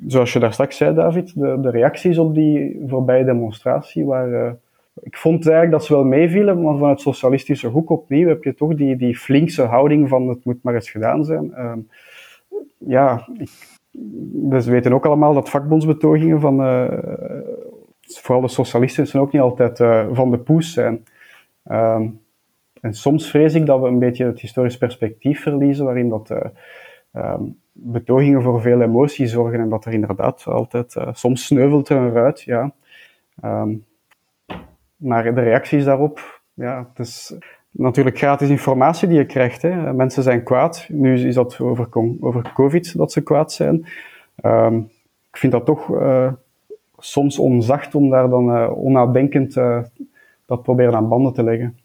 [0.08, 4.60] zoals je daar straks zei, David, de, de reacties op die voorbije demonstratie waren.
[5.02, 8.76] ik vond eigenlijk dat ze wel meevielen, maar vanuit socialistische hoek opnieuw heb je toch
[8.76, 11.54] die, die flinkse houding van het moet maar eens gedaan zijn.
[11.58, 11.74] Uh,
[12.78, 13.50] ja, ik,
[14.32, 16.88] dus we weten ook allemaal dat vakbondsbetogingen van uh,
[18.04, 21.04] vooral de socialisten zijn ook niet altijd uh, van de poes zijn.
[21.68, 22.02] Uh,
[22.82, 26.30] en soms vrees ik dat we een beetje het historisch perspectief verliezen, waarin dat
[27.14, 31.98] um, betogingen voor veel emotie zorgen en dat er inderdaad altijd, uh, soms sneuvelt er
[31.98, 32.74] een ruit, ja.
[33.44, 33.86] Um,
[34.96, 37.36] maar de reacties daarop, ja, het is
[37.72, 39.62] natuurlijk gratis informatie die je krijgt.
[39.62, 39.94] Hè.
[39.94, 40.86] Mensen zijn kwaad.
[40.90, 41.88] Nu is dat over,
[42.20, 43.86] over COVID dat ze kwaad zijn.
[44.46, 44.90] Um,
[45.32, 46.32] ik vind dat toch uh,
[46.98, 49.54] soms onzacht om daar dan uh, onnadenkend
[50.46, 51.78] dat proberen aan banden te leggen.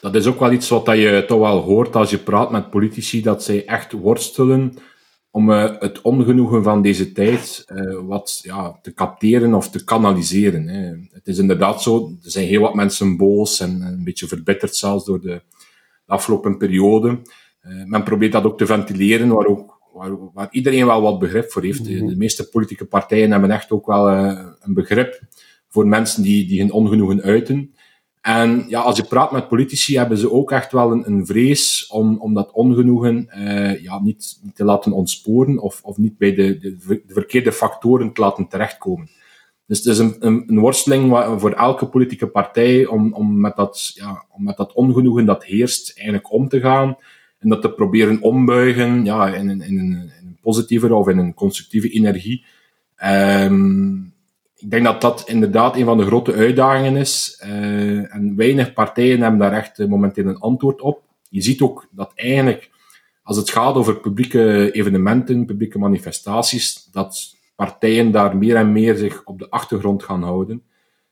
[0.00, 3.22] Dat is ook wel iets wat je toch wel hoort als je praat met politici,
[3.22, 4.74] dat zij echt worstelen
[5.34, 10.68] om uh, het ongenoegen van deze tijd uh, wat ja, te capteren of te kanaliseren.
[10.68, 10.90] Hè.
[11.12, 15.04] Het is inderdaad zo, er zijn heel wat mensen boos en een beetje verbitterd zelfs
[15.04, 15.42] door de,
[16.06, 17.08] de afgelopen periode.
[17.62, 21.50] Uh, men probeert dat ook te ventileren, waar, ook, waar, waar iedereen wel wat begrip
[21.52, 21.88] voor heeft.
[21.88, 22.06] Mm -hmm.
[22.06, 24.08] De meeste politieke partijen hebben echt ook wel
[24.60, 25.20] een begrip
[25.68, 27.73] voor mensen die, die hun ongenoegen uiten.
[28.24, 31.86] En ja, als je praat met politici, hebben ze ook echt wel een, een vrees
[31.86, 36.58] om, om dat ongenoegen uh, ja, niet, te laten ontsporen of, of niet bij de,
[36.58, 39.08] de, de verkeerde factoren te laten terechtkomen.
[39.66, 41.08] Dus het is een, een, worsteling
[41.40, 45.96] voor elke politieke partij om, om, met dat, ja, om met dat ongenoegen dat heerst
[45.96, 46.96] eigenlijk om te gaan.
[47.38, 51.34] En dat te proberen ombuigen ja, in, in, een, in een positievere of in een
[51.34, 52.44] constructieve energie.
[53.04, 54.13] Um,
[54.64, 57.42] ik denk dat dat inderdaad een van de grote uitdagingen is.
[57.44, 61.02] Uh, en weinig partijen hebben daar echt uh, momenteel een antwoord op.
[61.28, 62.70] Je ziet ook dat eigenlijk,
[63.22, 69.24] als het gaat over publieke evenementen, publieke manifestaties, dat partijen daar meer en meer zich
[69.24, 70.62] op de achtergrond gaan houden.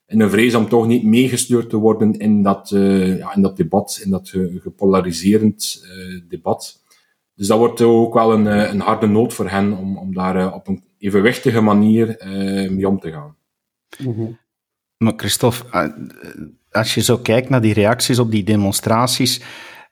[0.06, 3.56] In een vrees om toch niet meegesleurd te worden in dat, uh, ja, in dat
[3.56, 5.86] debat, in dat gepolariserend
[6.28, 6.82] debat.
[7.34, 10.68] Dus dat wordt ook wel een, een harde nood voor hen om, om daar op
[10.68, 12.16] een evenwichtige manier
[12.70, 13.40] mee om te gaan.
[13.98, 14.30] Mhm.
[14.96, 15.88] Maar Christophe, eh,
[16.70, 19.40] als je zo kijkt naar die reacties op die demonstraties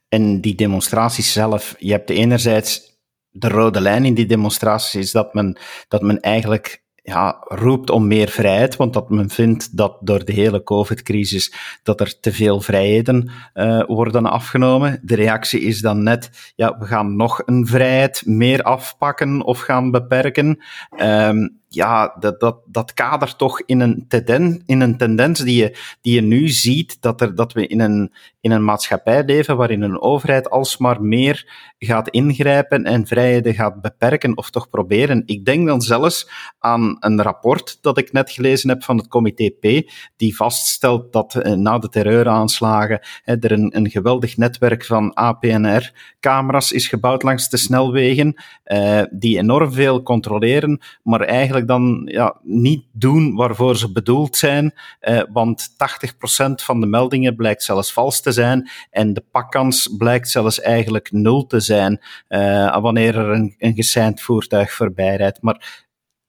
[0.08, 2.90] en die demonstraties zelf, je hebt enerzijds
[3.30, 5.58] de rode lijn in die demonstraties is dat men,
[5.88, 10.32] dat men eigenlijk ja, roept om meer vrijheid, want dat men vindt dat door de
[10.32, 15.00] hele COVID-crisis dat er te veel vrijheden uh, worden afgenomen.
[15.02, 19.90] De reactie is dan net, ja, we gaan nog een vrijheid meer afpakken of gaan
[19.90, 20.58] beperken.
[20.96, 26.14] Um, ja, dat, dat, dat kadert toch in een, in een tendens die je, die
[26.14, 30.00] je nu ziet, dat, er, dat we in een, in een maatschappij leven waarin een
[30.00, 35.22] overheid alsmaar meer gaat ingrijpen en vrijheden gaat beperken, of toch proberen.
[35.26, 39.50] Ik denk dan zelfs aan een rapport dat ik net gelezen heb van het comité
[39.50, 45.14] P, die vaststelt dat eh, na de terreuraanslagen hè, er een, een geweldig netwerk van
[45.14, 52.37] APNR-camera's is gebouwd langs de snelwegen, eh, die enorm veel controleren, maar eigenlijk dan ja,
[52.42, 58.20] niet doen waarvoor ze bedoeld zijn, eh, want 80% van de meldingen blijkt zelfs vals
[58.20, 63.55] te zijn en de pakkans blijkt zelfs eigenlijk nul te zijn eh, wanneer er een,
[63.59, 65.42] een geseind voertuig voorbij rijdt.
[65.42, 65.87] Maar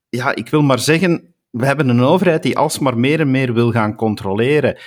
[0.10, 3.72] ja, ik wil maar zeggen, we hebben een overheid die alsmaar meer en meer wil
[3.72, 4.78] gaan controleren.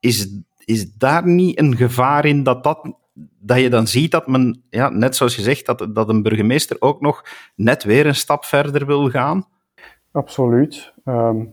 [0.00, 0.28] Is,
[0.64, 2.94] is daar niet een gevaar in dat dat
[3.40, 6.76] dat je dan ziet dat men, ja, net zoals je zegt, dat, dat een burgemeester
[6.78, 9.46] ook nog net weer een stap verder wil gaan?
[10.16, 10.94] Absoluut.
[11.04, 11.52] Um,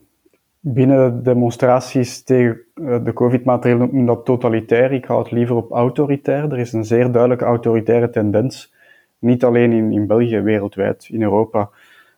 [0.60, 4.92] binnen demonstraties tegen eh, de COVID-maatregelen noemen dat totalitair.
[4.92, 6.52] Ik hou het liever op autoritair.
[6.52, 8.74] Er is een zeer duidelijke autoritaire tendens.
[9.20, 11.70] Niet alleen in, in België, wereldwijd, in Europa.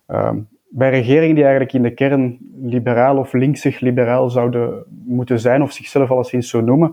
[0.08, 5.62] Um, bij regeringen die eigenlijk in de kern liberaal of linksig liberaal zouden moeten zijn,
[5.62, 6.92] of zichzelf alleszins zo noemen,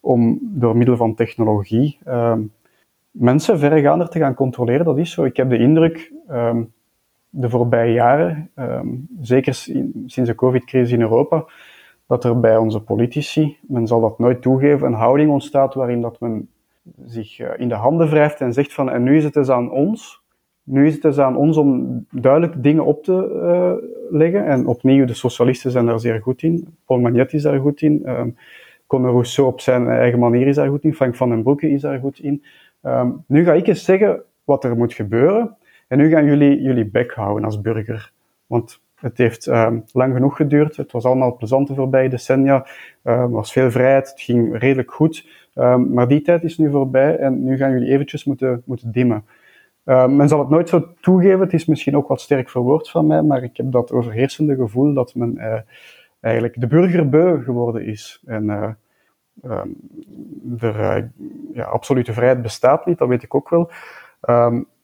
[0.00, 2.52] om door middel van technologie um,
[3.10, 4.84] mensen verregaander te gaan controleren.
[4.84, 5.24] Dat is zo.
[5.24, 6.12] Ik heb de indruk,
[7.30, 11.44] de voorbije jaren, um, zeker sinds de COVID-crisis in Europa,
[12.06, 16.20] dat er bij onze politici, men zal dat nooit toegeven, een houding ontstaat waarin dat
[16.20, 16.48] men
[17.04, 19.70] zich uh, in de handen wrijft en zegt van en nu is het dus aan
[19.70, 20.22] ons,
[20.62, 24.46] nu is het dus aan ons om duidelijk dingen op te uh, leggen.
[24.46, 26.76] En opnieuw, de socialisten zijn daar zeer goed in.
[26.84, 28.02] Paul Magnet is daar goed in.
[28.08, 28.36] Um,
[28.86, 30.94] Conor Rousseau op zijn eigen manier is daar goed in.
[30.94, 32.44] Frank van den Broeke is daar goed in.
[32.82, 35.56] Um, nu ga ik eens zeggen wat er moet gebeuren.
[35.90, 38.12] En nu gaan jullie jullie bek houden als burger.
[38.46, 40.76] Want het heeft um, lang genoeg geduurd.
[40.76, 42.56] Het was allemaal plezante voorbij decennia.
[42.56, 44.10] Um, er was veel vrijheid.
[44.10, 45.28] Het ging redelijk goed.
[45.54, 49.24] Um, maar die tijd is nu voorbij en nu gaan jullie eventjes moeten, moeten dimmen.
[49.84, 51.40] men zal het nooit zo toegeven.
[51.40, 54.94] Het is misschien ook wat sterk verwoord van mij, maar ik heb dat overheersende gevoel
[54.94, 55.54] dat men uh,
[56.20, 58.22] eigenlijk de burgerbeu geworden is.
[58.26, 58.70] En uh,
[60.58, 61.02] er, uh,
[61.52, 63.70] ja, absolute vrijheid bestaat niet, dat weet ik ook wel.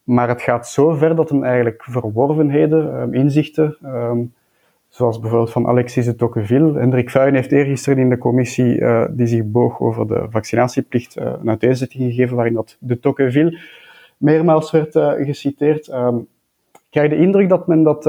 [0.06, 4.32] Maar het gaat zo ver dat hem eigenlijk verworvenheden, um, inzichten, um,
[4.88, 6.78] zoals bijvoorbeeld van Alexis de Tocqueville.
[6.78, 11.32] Hendrik Vuijn heeft eergisteren in de commissie uh, die zich boog over de vaccinatieplicht uh,
[11.40, 13.58] een uiteenzetting gegeven waarin dat de Tocqueville
[14.16, 15.88] meermaals werd uh, geciteerd.
[16.72, 18.02] Ik krijg de indruk dat men dat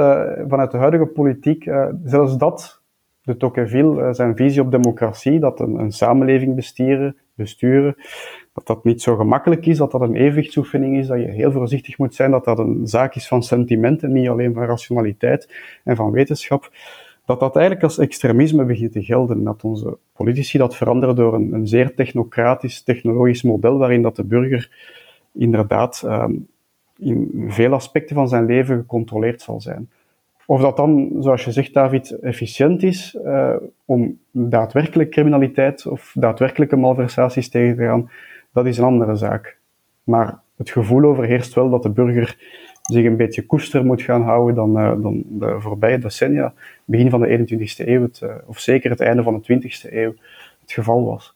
[0.48, 1.70] vanuit de huidige politiek,
[2.04, 2.82] zelfs dat,
[3.22, 7.96] de Tocqueville, zijn visie op democratie, dat een, een samenleving besturen, besturen
[8.58, 11.98] dat dat niet zo gemakkelijk is, dat dat een evenwichtsoefening is, dat je heel voorzichtig
[11.98, 16.12] moet zijn, dat dat een zaak is van sentimenten, niet alleen van rationaliteit en van
[16.12, 16.72] wetenschap,
[17.26, 19.44] dat dat eigenlijk als extremisme begint te gelden.
[19.44, 24.24] Dat onze politici dat veranderen door een, een zeer technocratisch, technologisch model, waarin dat de
[24.24, 24.72] burger
[25.34, 26.48] inderdaad um,
[26.98, 29.90] in veel aspecten van zijn leven gecontroleerd zal zijn.
[30.46, 36.76] Of dat dan, zoals je zegt, David, efficiënt is uh, om daadwerkelijk criminaliteit of daadwerkelijke
[36.76, 38.10] malversaties tegen te gaan,
[38.58, 39.58] dat is een andere zaak.
[40.04, 42.38] Maar het gevoel overheerst wel dat de burger
[42.82, 46.54] zich een beetje koester moet gaan houden dan, uh, dan de voorbije decennia,
[46.86, 50.14] begin van de 21ste eeuw, het, uh, of zeker het einde van de 20ste eeuw,
[50.62, 51.36] het geval was.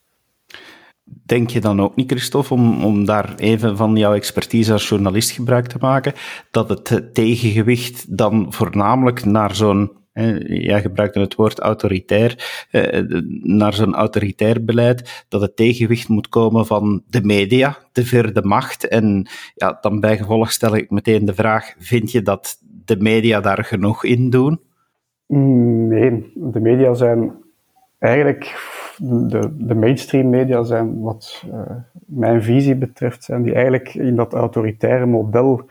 [1.04, 5.32] Denk je dan ook niet, Christophe, om, om daar even van jouw expertise als journalist
[5.32, 6.14] gebruik te maken,
[6.52, 9.92] dat het tegengewicht dan voornamelijk naar zo'n
[10.44, 13.04] Jij gebruikte het woord autoritair, eh,
[13.42, 18.88] naar zo'n autoritair beleid, dat het tegenwicht moet komen van de media, de vierde macht.
[18.88, 23.64] En ja, dan bijgevolg stel ik meteen de vraag, vind je dat de media daar
[23.64, 24.60] genoeg in doen?
[25.88, 27.32] Nee, de media zijn
[28.00, 31.62] eigenlijk, de, de mainstream media zijn, wat uh,
[32.06, 35.70] mijn visie betreft, zijn die eigenlijk in dat autoritaire model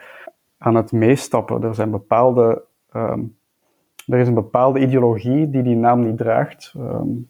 [0.58, 1.62] aan het meestappen.
[1.62, 2.62] Er zijn bepaalde
[2.96, 3.38] um,
[4.10, 6.74] er is een bepaalde ideologie die die naam niet draagt.
[6.76, 7.28] Um,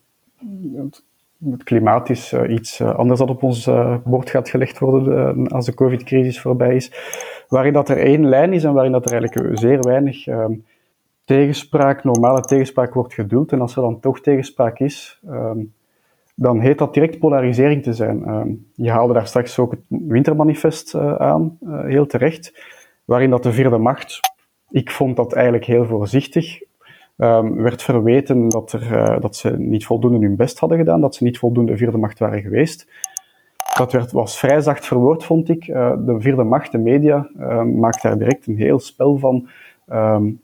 [0.75, 5.49] het, klimaat is uh, iets uh, anders dat op ons uh, bord gaat gelegd worden
[5.49, 6.93] als de covid-crisis voorbij is.
[7.49, 10.65] Waarin dat er één lijn is en waarin dat er eigenlijk zeer weinig um,
[11.25, 13.53] tegenspraak, normale tegenspraak wordt geduld.
[13.53, 15.73] En als er dan toch tegenspraak is, um,
[16.35, 18.25] dan heet dat direct polarisering te zijn.
[18.75, 22.63] je haalde daar straks ook het wintermanifest aan, heel terecht,
[23.05, 24.21] waarin dat de vierde macht
[24.71, 26.63] ik vond dat eigenlijk heel voorzichtig
[27.21, 31.15] um, werd verweten dat, er, uh, dat ze niet voldoende hun best hadden gedaan, dat
[31.15, 32.89] ze niet voldoende vierde macht waren geweest.
[33.77, 35.67] Dat werd, was vrij zacht verwoord, vond ik.
[35.67, 39.49] Uh, de vierde macht, de media, uh, maakt daar direct een heel spel van.
[39.93, 40.41] Um,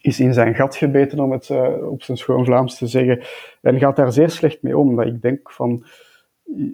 [0.00, 3.20] is in zijn gat gebeten, om het uh, op zijn schoon Vlaams te zeggen.
[3.60, 4.96] En gaat daar zeer slecht mee om.
[4.96, 5.84] Dat ik denk van,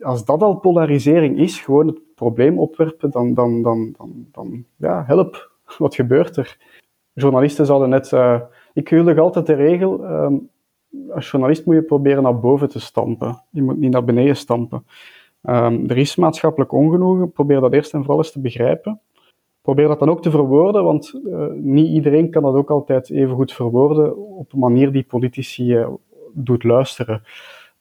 [0.00, 5.04] als dat al polarisering is, gewoon het probleem opwerpen, dan, dan, dan, dan, dan ja,
[5.06, 5.50] help.
[5.78, 6.58] Wat gebeurt er?
[7.12, 8.12] Journalisten zouden net
[8.74, 10.48] ik huldig altijd de regel, um,
[11.10, 13.42] als journalist moet je proberen naar boven te stampen.
[13.50, 14.86] Je moet niet naar beneden stampen.
[15.42, 19.00] Um, er is maatschappelijk ongenoegen, probeer dat eerst en vooral eens te begrijpen.
[19.62, 23.34] Probeer dat dan ook te verwoorden, want uh, niet iedereen kan dat ook altijd even
[23.34, 25.88] goed verwoorden op een manier die politici uh,
[26.32, 27.22] doet luisteren.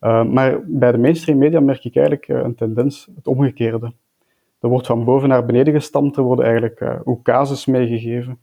[0.02, 3.94] Uh, maar bij de mainstream media merk ik eigenlijk een tendens, het omgekeerde.
[4.60, 8.40] Er wordt van boven naar beneden gestampt, er worden eigenlijk uh, casus meegegeven.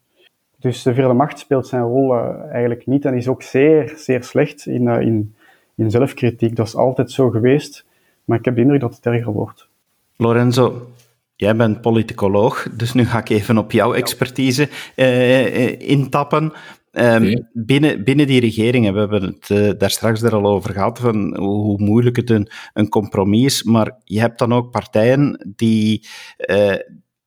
[0.61, 4.25] Dus de vierde macht speelt zijn rol uh, eigenlijk niet en is ook zeer, zeer
[4.25, 5.35] slecht in, uh, in,
[5.77, 6.57] in zelfkritiek.
[6.57, 7.85] Dat is altijd zo geweest,
[8.25, 9.69] maar ik heb de indruk dat het erger wordt.
[10.17, 10.91] Lorenzo,
[11.37, 16.53] jij bent politicoloog, dus nu ga ik even op jouw expertise uh, intappen.
[16.93, 20.99] Um, binnen, binnen die regeringen, we hebben het uh, daar straks er al over gehad,
[20.99, 25.53] van hoe, hoe moeilijk het een, een compromis is, maar je hebt dan ook partijen
[25.57, 26.09] die,
[26.39, 26.75] uh,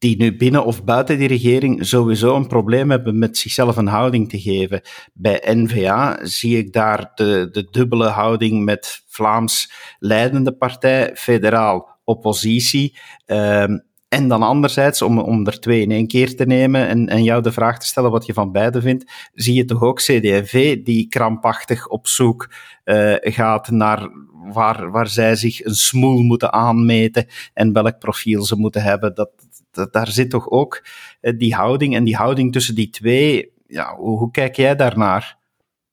[0.04, 4.30] die nu binnen of buiten die regering sowieso een probleem hebben met zichzelf een houding
[4.30, 4.82] te geven.
[5.14, 12.98] Bij NVA zie ik daar de, de dubbele houding met Vlaams leidende partij, federaal oppositie.
[13.26, 17.24] Um, en dan anderzijds, om, om er twee in één keer te nemen en, en
[17.24, 20.84] jou de vraag te stellen wat je van beide vindt, zie je toch ook CD&V
[20.84, 22.50] die krampachtig op zoek
[22.86, 24.10] uh, gaat naar
[24.52, 29.16] waar, waar zij zich een smoel moeten aanmeten en welk profiel ze moeten hebben.
[29.16, 29.32] Dat,
[29.74, 30.86] dat, daar zit toch ook
[31.22, 33.52] uh, die houding en die houding tussen die twee.
[33.68, 35.38] Ja, hoe, kijk jij daarnaar?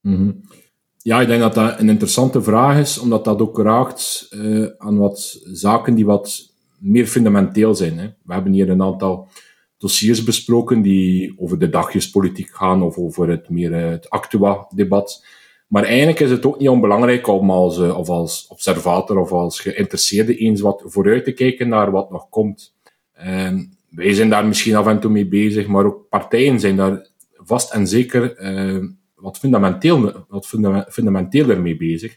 [0.00, 0.40] -hmm.
[1.02, 4.98] Ja, ik denk dat dat een interessante vraag is, omdat dat ook raakt uh, aan
[4.98, 7.98] wat zaken die wat meer fundamenteel zijn.
[7.98, 8.06] Hè.
[8.22, 9.28] We hebben hier een aantal
[9.78, 15.24] dossiers besproken die over de dagjespolitiek gaan of over het meer het actua-debat.
[15.66, 20.36] Maar eigenlijk is het ook niet onbelangrijk om als, of als observator of als geïnteresseerde
[20.36, 22.74] eens wat vooruit te kijken naar wat nog komt.
[23.24, 23.60] Uh,
[23.90, 27.72] wij zijn daar misschien af en toe mee bezig, maar ook partijen zijn daar vast
[27.72, 32.16] en zeker uh, wat, fundamenteel, wat funda fundamenteeler mee bezig.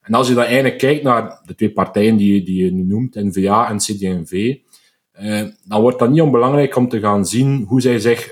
[0.00, 3.14] En als je dan eigenlijk kijkt naar de twee partijen die, die je nu noemt,
[3.14, 4.56] N-VA en CD&V,
[5.20, 8.30] uh, dan wordt dat niet onbelangrijk om te gaan zien hoe zij zich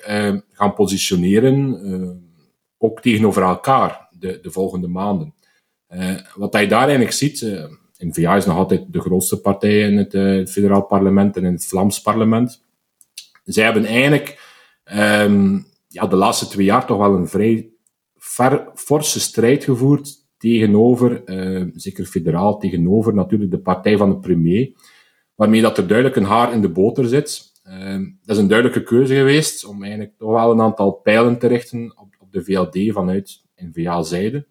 [0.52, 2.22] gaan positioneren,
[2.78, 5.34] ook tegenover elkaar de, de volgende maanden.
[6.34, 10.50] wat je daar eigenlijk ziet, N-VA is nog altijd de grootste partij in het, het
[10.50, 12.64] federaal parlement en in het Vlaams parlement.
[13.44, 14.54] Zij hebben eigenlijk
[14.94, 17.70] um, ja, de laatste twee jaar toch wel een vrij
[18.74, 24.72] forse strijd gevoerd tegenover, uh, zeker federaal, tegenover natuurlijk de partij van de premier,
[25.34, 27.54] waarmee dat er duidelijk een haar in de boter zit.
[27.64, 31.46] Uh, dat is een duidelijke keuze geweest om eigenlijk toch wel een aantal pijlen te
[31.46, 34.46] richten op, op de VLD vanuit NVA-zijde.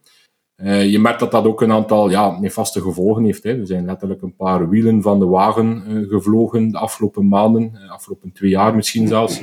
[0.58, 3.43] Uh, je merkt dat dat ook een aantal ja, nefaste gevolgen heeft.
[3.43, 3.60] Hè.
[3.60, 7.89] Er zijn letterlijk een paar wielen van de wagen uh, gevlogen de afgelopen maanden, de
[7.89, 9.41] afgelopen twee jaar misschien zelfs.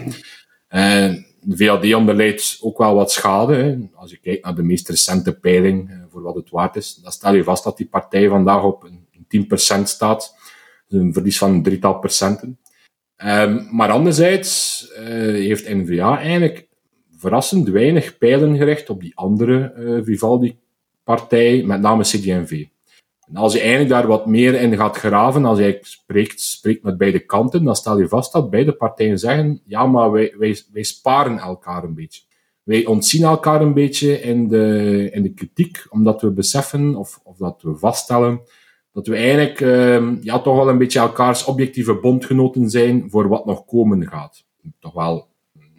[1.44, 3.54] De VLD onderleidt ook wel wat schade.
[3.54, 3.78] Hè.
[3.94, 7.12] Als je kijkt naar de meest recente peiling, eh, voor wat het waard is, dan
[7.12, 10.36] stel je vast dat die partij vandaag op een 10% staat.
[10.88, 12.58] Dus een verlies van een drietal procenten.
[13.24, 16.68] Um, maar anderzijds heeft N-VA eigenlijk
[17.16, 20.04] verrassend weinig pijlen gericht op die andere uh,
[21.04, 22.66] Vivaldi-partij, met name CD&V.
[23.26, 26.98] En als je eigenlijk daar wat meer in gaat graven, als je spreekt, spreekt met
[26.98, 30.82] beide kanten, dan stel je vast dat beide partijen zeggen, ja, maar wij, wij, wij
[30.82, 32.22] sparen elkaar een beetje.
[32.62, 37.36] Wij ontzien elkaar een beetje in de, in de kritiek, omdat we beseffen, of, of
[37.36, 38.40] dat we vaststellen,
[38.92, 43.46] dat we eigenlijk uh, ja, toch wel een beetje elkaars objectieve bondgenoten zijn voor wat
[43.46, 44.44] nog komen gaat.
[44.80, 45.28] Toch wel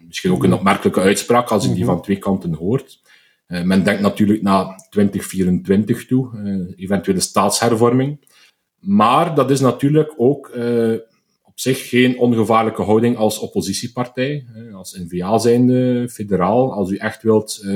[0.06, 1.92] misschien ook een opmerkelijke uitspraak als je die mhm.
[1.92, 3.00] van twee kanten hoort.
[3.48, 8.28] Uh, men denkt natuurlijk naar 2024 toe, uh, eventuele staatshervorming.
[8.78, 10.92] Maar dat is natuurlijk ook uh,
[11.42, 14.46] op zich geen ongevaarlijke houding als oppositiepartij.
[14.72, 17.66] als NVA zijnde, federaal, als u echt wilt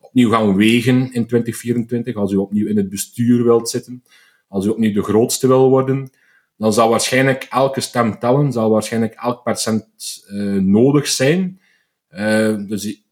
[0.00, 4.02] opnieuw gaan wegen in 2024, als u opnieuw in het bestuur wilt zitten,
[4.48, 6.10] als u opnieuw de grootste wil worden,
[6.56, 9.86] dan zal waarschijnlijk elke stem tellen, zal waarschijnlijk elk percent
[10.60, 11.60] nodig zijn.
[12.66, 13.07] dus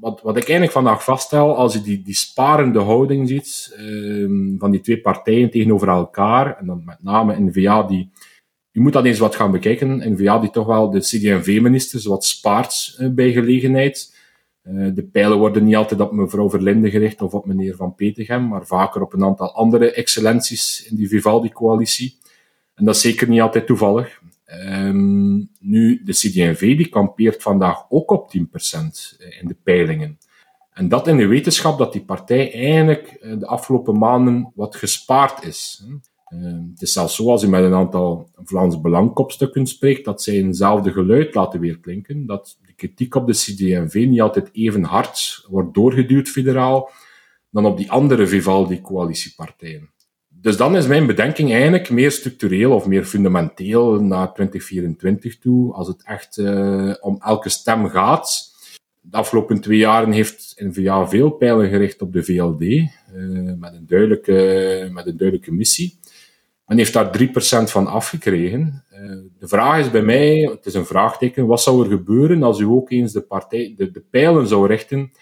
[0.00, 4.70] wat, wat ik eigenlijk vandaag vaststel, als je die, die sparende houding ziet um, van
[4.70, 8.10] die twee partijen tegenover elkaar, en dan met name N-VA die,
[8.70, 12.96] je moet dat eens wat gaan bekijken, N-VA die toch wel de CD&V-ministers wat spaart
[13.00, 14.16] uh, bij gelegenheid.
[14.94, 18.66] de pijlen worden niet altijd op mevrouw Verlinde gericht of op meneer Van Petegem, maar
[18.66, 22.18] vaker op een aantal andere excellenties in die Vivaldi-coalitie.
[22.74, 24.20] En dat is zeker niet altijd toevallig.
[24.66, 28.40] Um, nu, de CD&V die kampeert vandaag ook op 10%
[29.40, 30.18] in de peilingen.
[30.72, 35.84] En dat in de wetenschap dat die partij eigenlijk de afgelopen maanden wat gespaard is.
[36.28, 40.34] Ehm, het is zelfs zo, als u met een aantal Vlaams Belangkopstukken spreekt, dat zij
[40.34, 45.74] eenzelfde geluid laten weerklinken, dat de kritiek op de CD&V niet altijd even hard wordt
[45.74, 46.90] doorgeduwd federaal
[47.50, 49.90] dan op die andere Vivaldi-coalitiepartijen.
[50.40, 55.88] Dus dan is mijn bedenking eigenlijk meer structureel of meer fundamenteel naar 2024 toe, als
[55.88, 58.54] het echt uh, om elke stem gaat.
[59.00, 62.88] De afgelopen twee jaren heeft N-VA veel pijlen gericht op de VLD, uh,
[63.58, 65.98] met, een duidelijke, met een duidelijke missie.
[66.66, 67.30] Men heeft daar 3%
[67.64, 68.84] van afgekregen.
[68.92, 68.98] Uh,
[69.38, 72.64] de vraag is bij mij, het is een vraagteken, wat zou er gebeuren als u
[72.64, 75.12] ook eens de, partij, de, de pijlen zou richten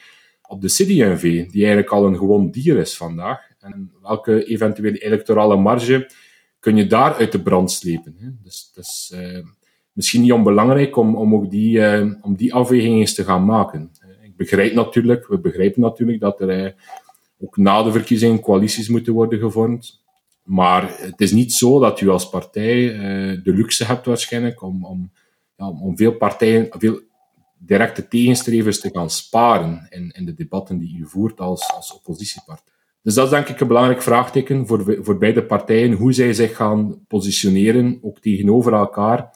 [0.48, 3.54] op de CD&V, die eigenlijk al een gewoon dier is vandaag?
[3.66, 6.10] En welke eventuele electorale marge
[6.60, 8.16] kun je daar uit de brand slepen?
[8.18, 8.28] Hè?
[8.42, 9.44] Dus is uh,
[9.92, 13.90] misschien niet onbelangrijk om, om ook die, uh, om die afweging eens te gaan maken.
[14.22, 16.74] Ik begrijp natuurlijk, we begrijpen natuurlijk dat er
[17.38, 20.04] ook na de verkiezingen coalities moeten worden gevormd.
[20.42, 22.88] Maar het is niet zo dat u als partij
[23.42, 25.10] de luxe hebt waarschijnlijk om, om,
[25.56, 27.00] ja, om veel partijen, veel
[27.58, 32.75] directe tegenstrevers te gaan sparen in, in de debatten die u voert als, als oppositiepartij.
[33.06, 36.56] Dus dat is denk ik een belangrijk vraagteken voor, voor beide partijen, hoe zij zich
[36.56, 39.30] gaan positioneren, ook tegenover elkaar,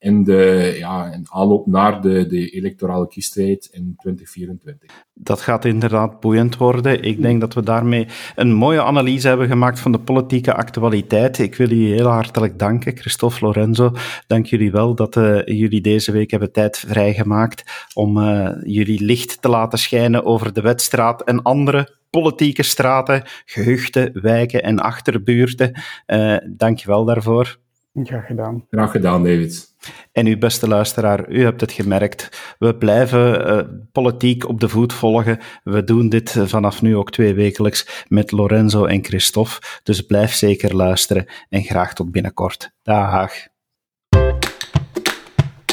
[0.00, 4.90] in de ja, in aanloop naar de, de electorale kiesstrijd in 2024.
[5.14, 7.02] Dat gaat inderdaad boeiend worden.
[7.02, 11.38] Ik denk dat we daarmee een mooie analyse hebben gemaakt van de politieke actualiteit.
[11.38, 13.92] Ik wil jullie heel hartelijk danken, Christophe Lorenzo.
[14.26, 19.42] Dank jullie wel dat uh, jullie deze week hebben tijd vrijgemaakt om uh, jullie licht
[19.42, 25.80] te laten schijnen over de Wetstraat en andere politieke straten, gehuchten, wijken en achterbuurten.
[26.06, 27.58] Uh, Dank je wel daarvoor.
[27.94, 28.66] Graag gedaan.
[28.70, 29.74] Graag gedaan, David.
[30.12, 32.54] En uw beste luisteraar, u hebt het gemerkt.
[32.58, 33.60] We blijven uh,
[33.92, 35.38] politiek op de voet volgen.
[35.64, 39.66] We doen dit vanaf nu ook twee wekelijks met Lorenzo en Christophe.
[39.82, 42.70] Dus blijf zeker luisteren en graag tot binnenkort.
[42.82, 43.32] Dag.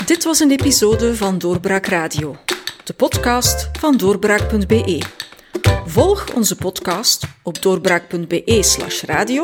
[0.06, 2.36] Dit was een episode van Doorbraak Radio,
[2.84, 5.02] de podcast van doorbraak.be.
[5.86, 9.44] Volg onze podcast op doorbraak.be/radio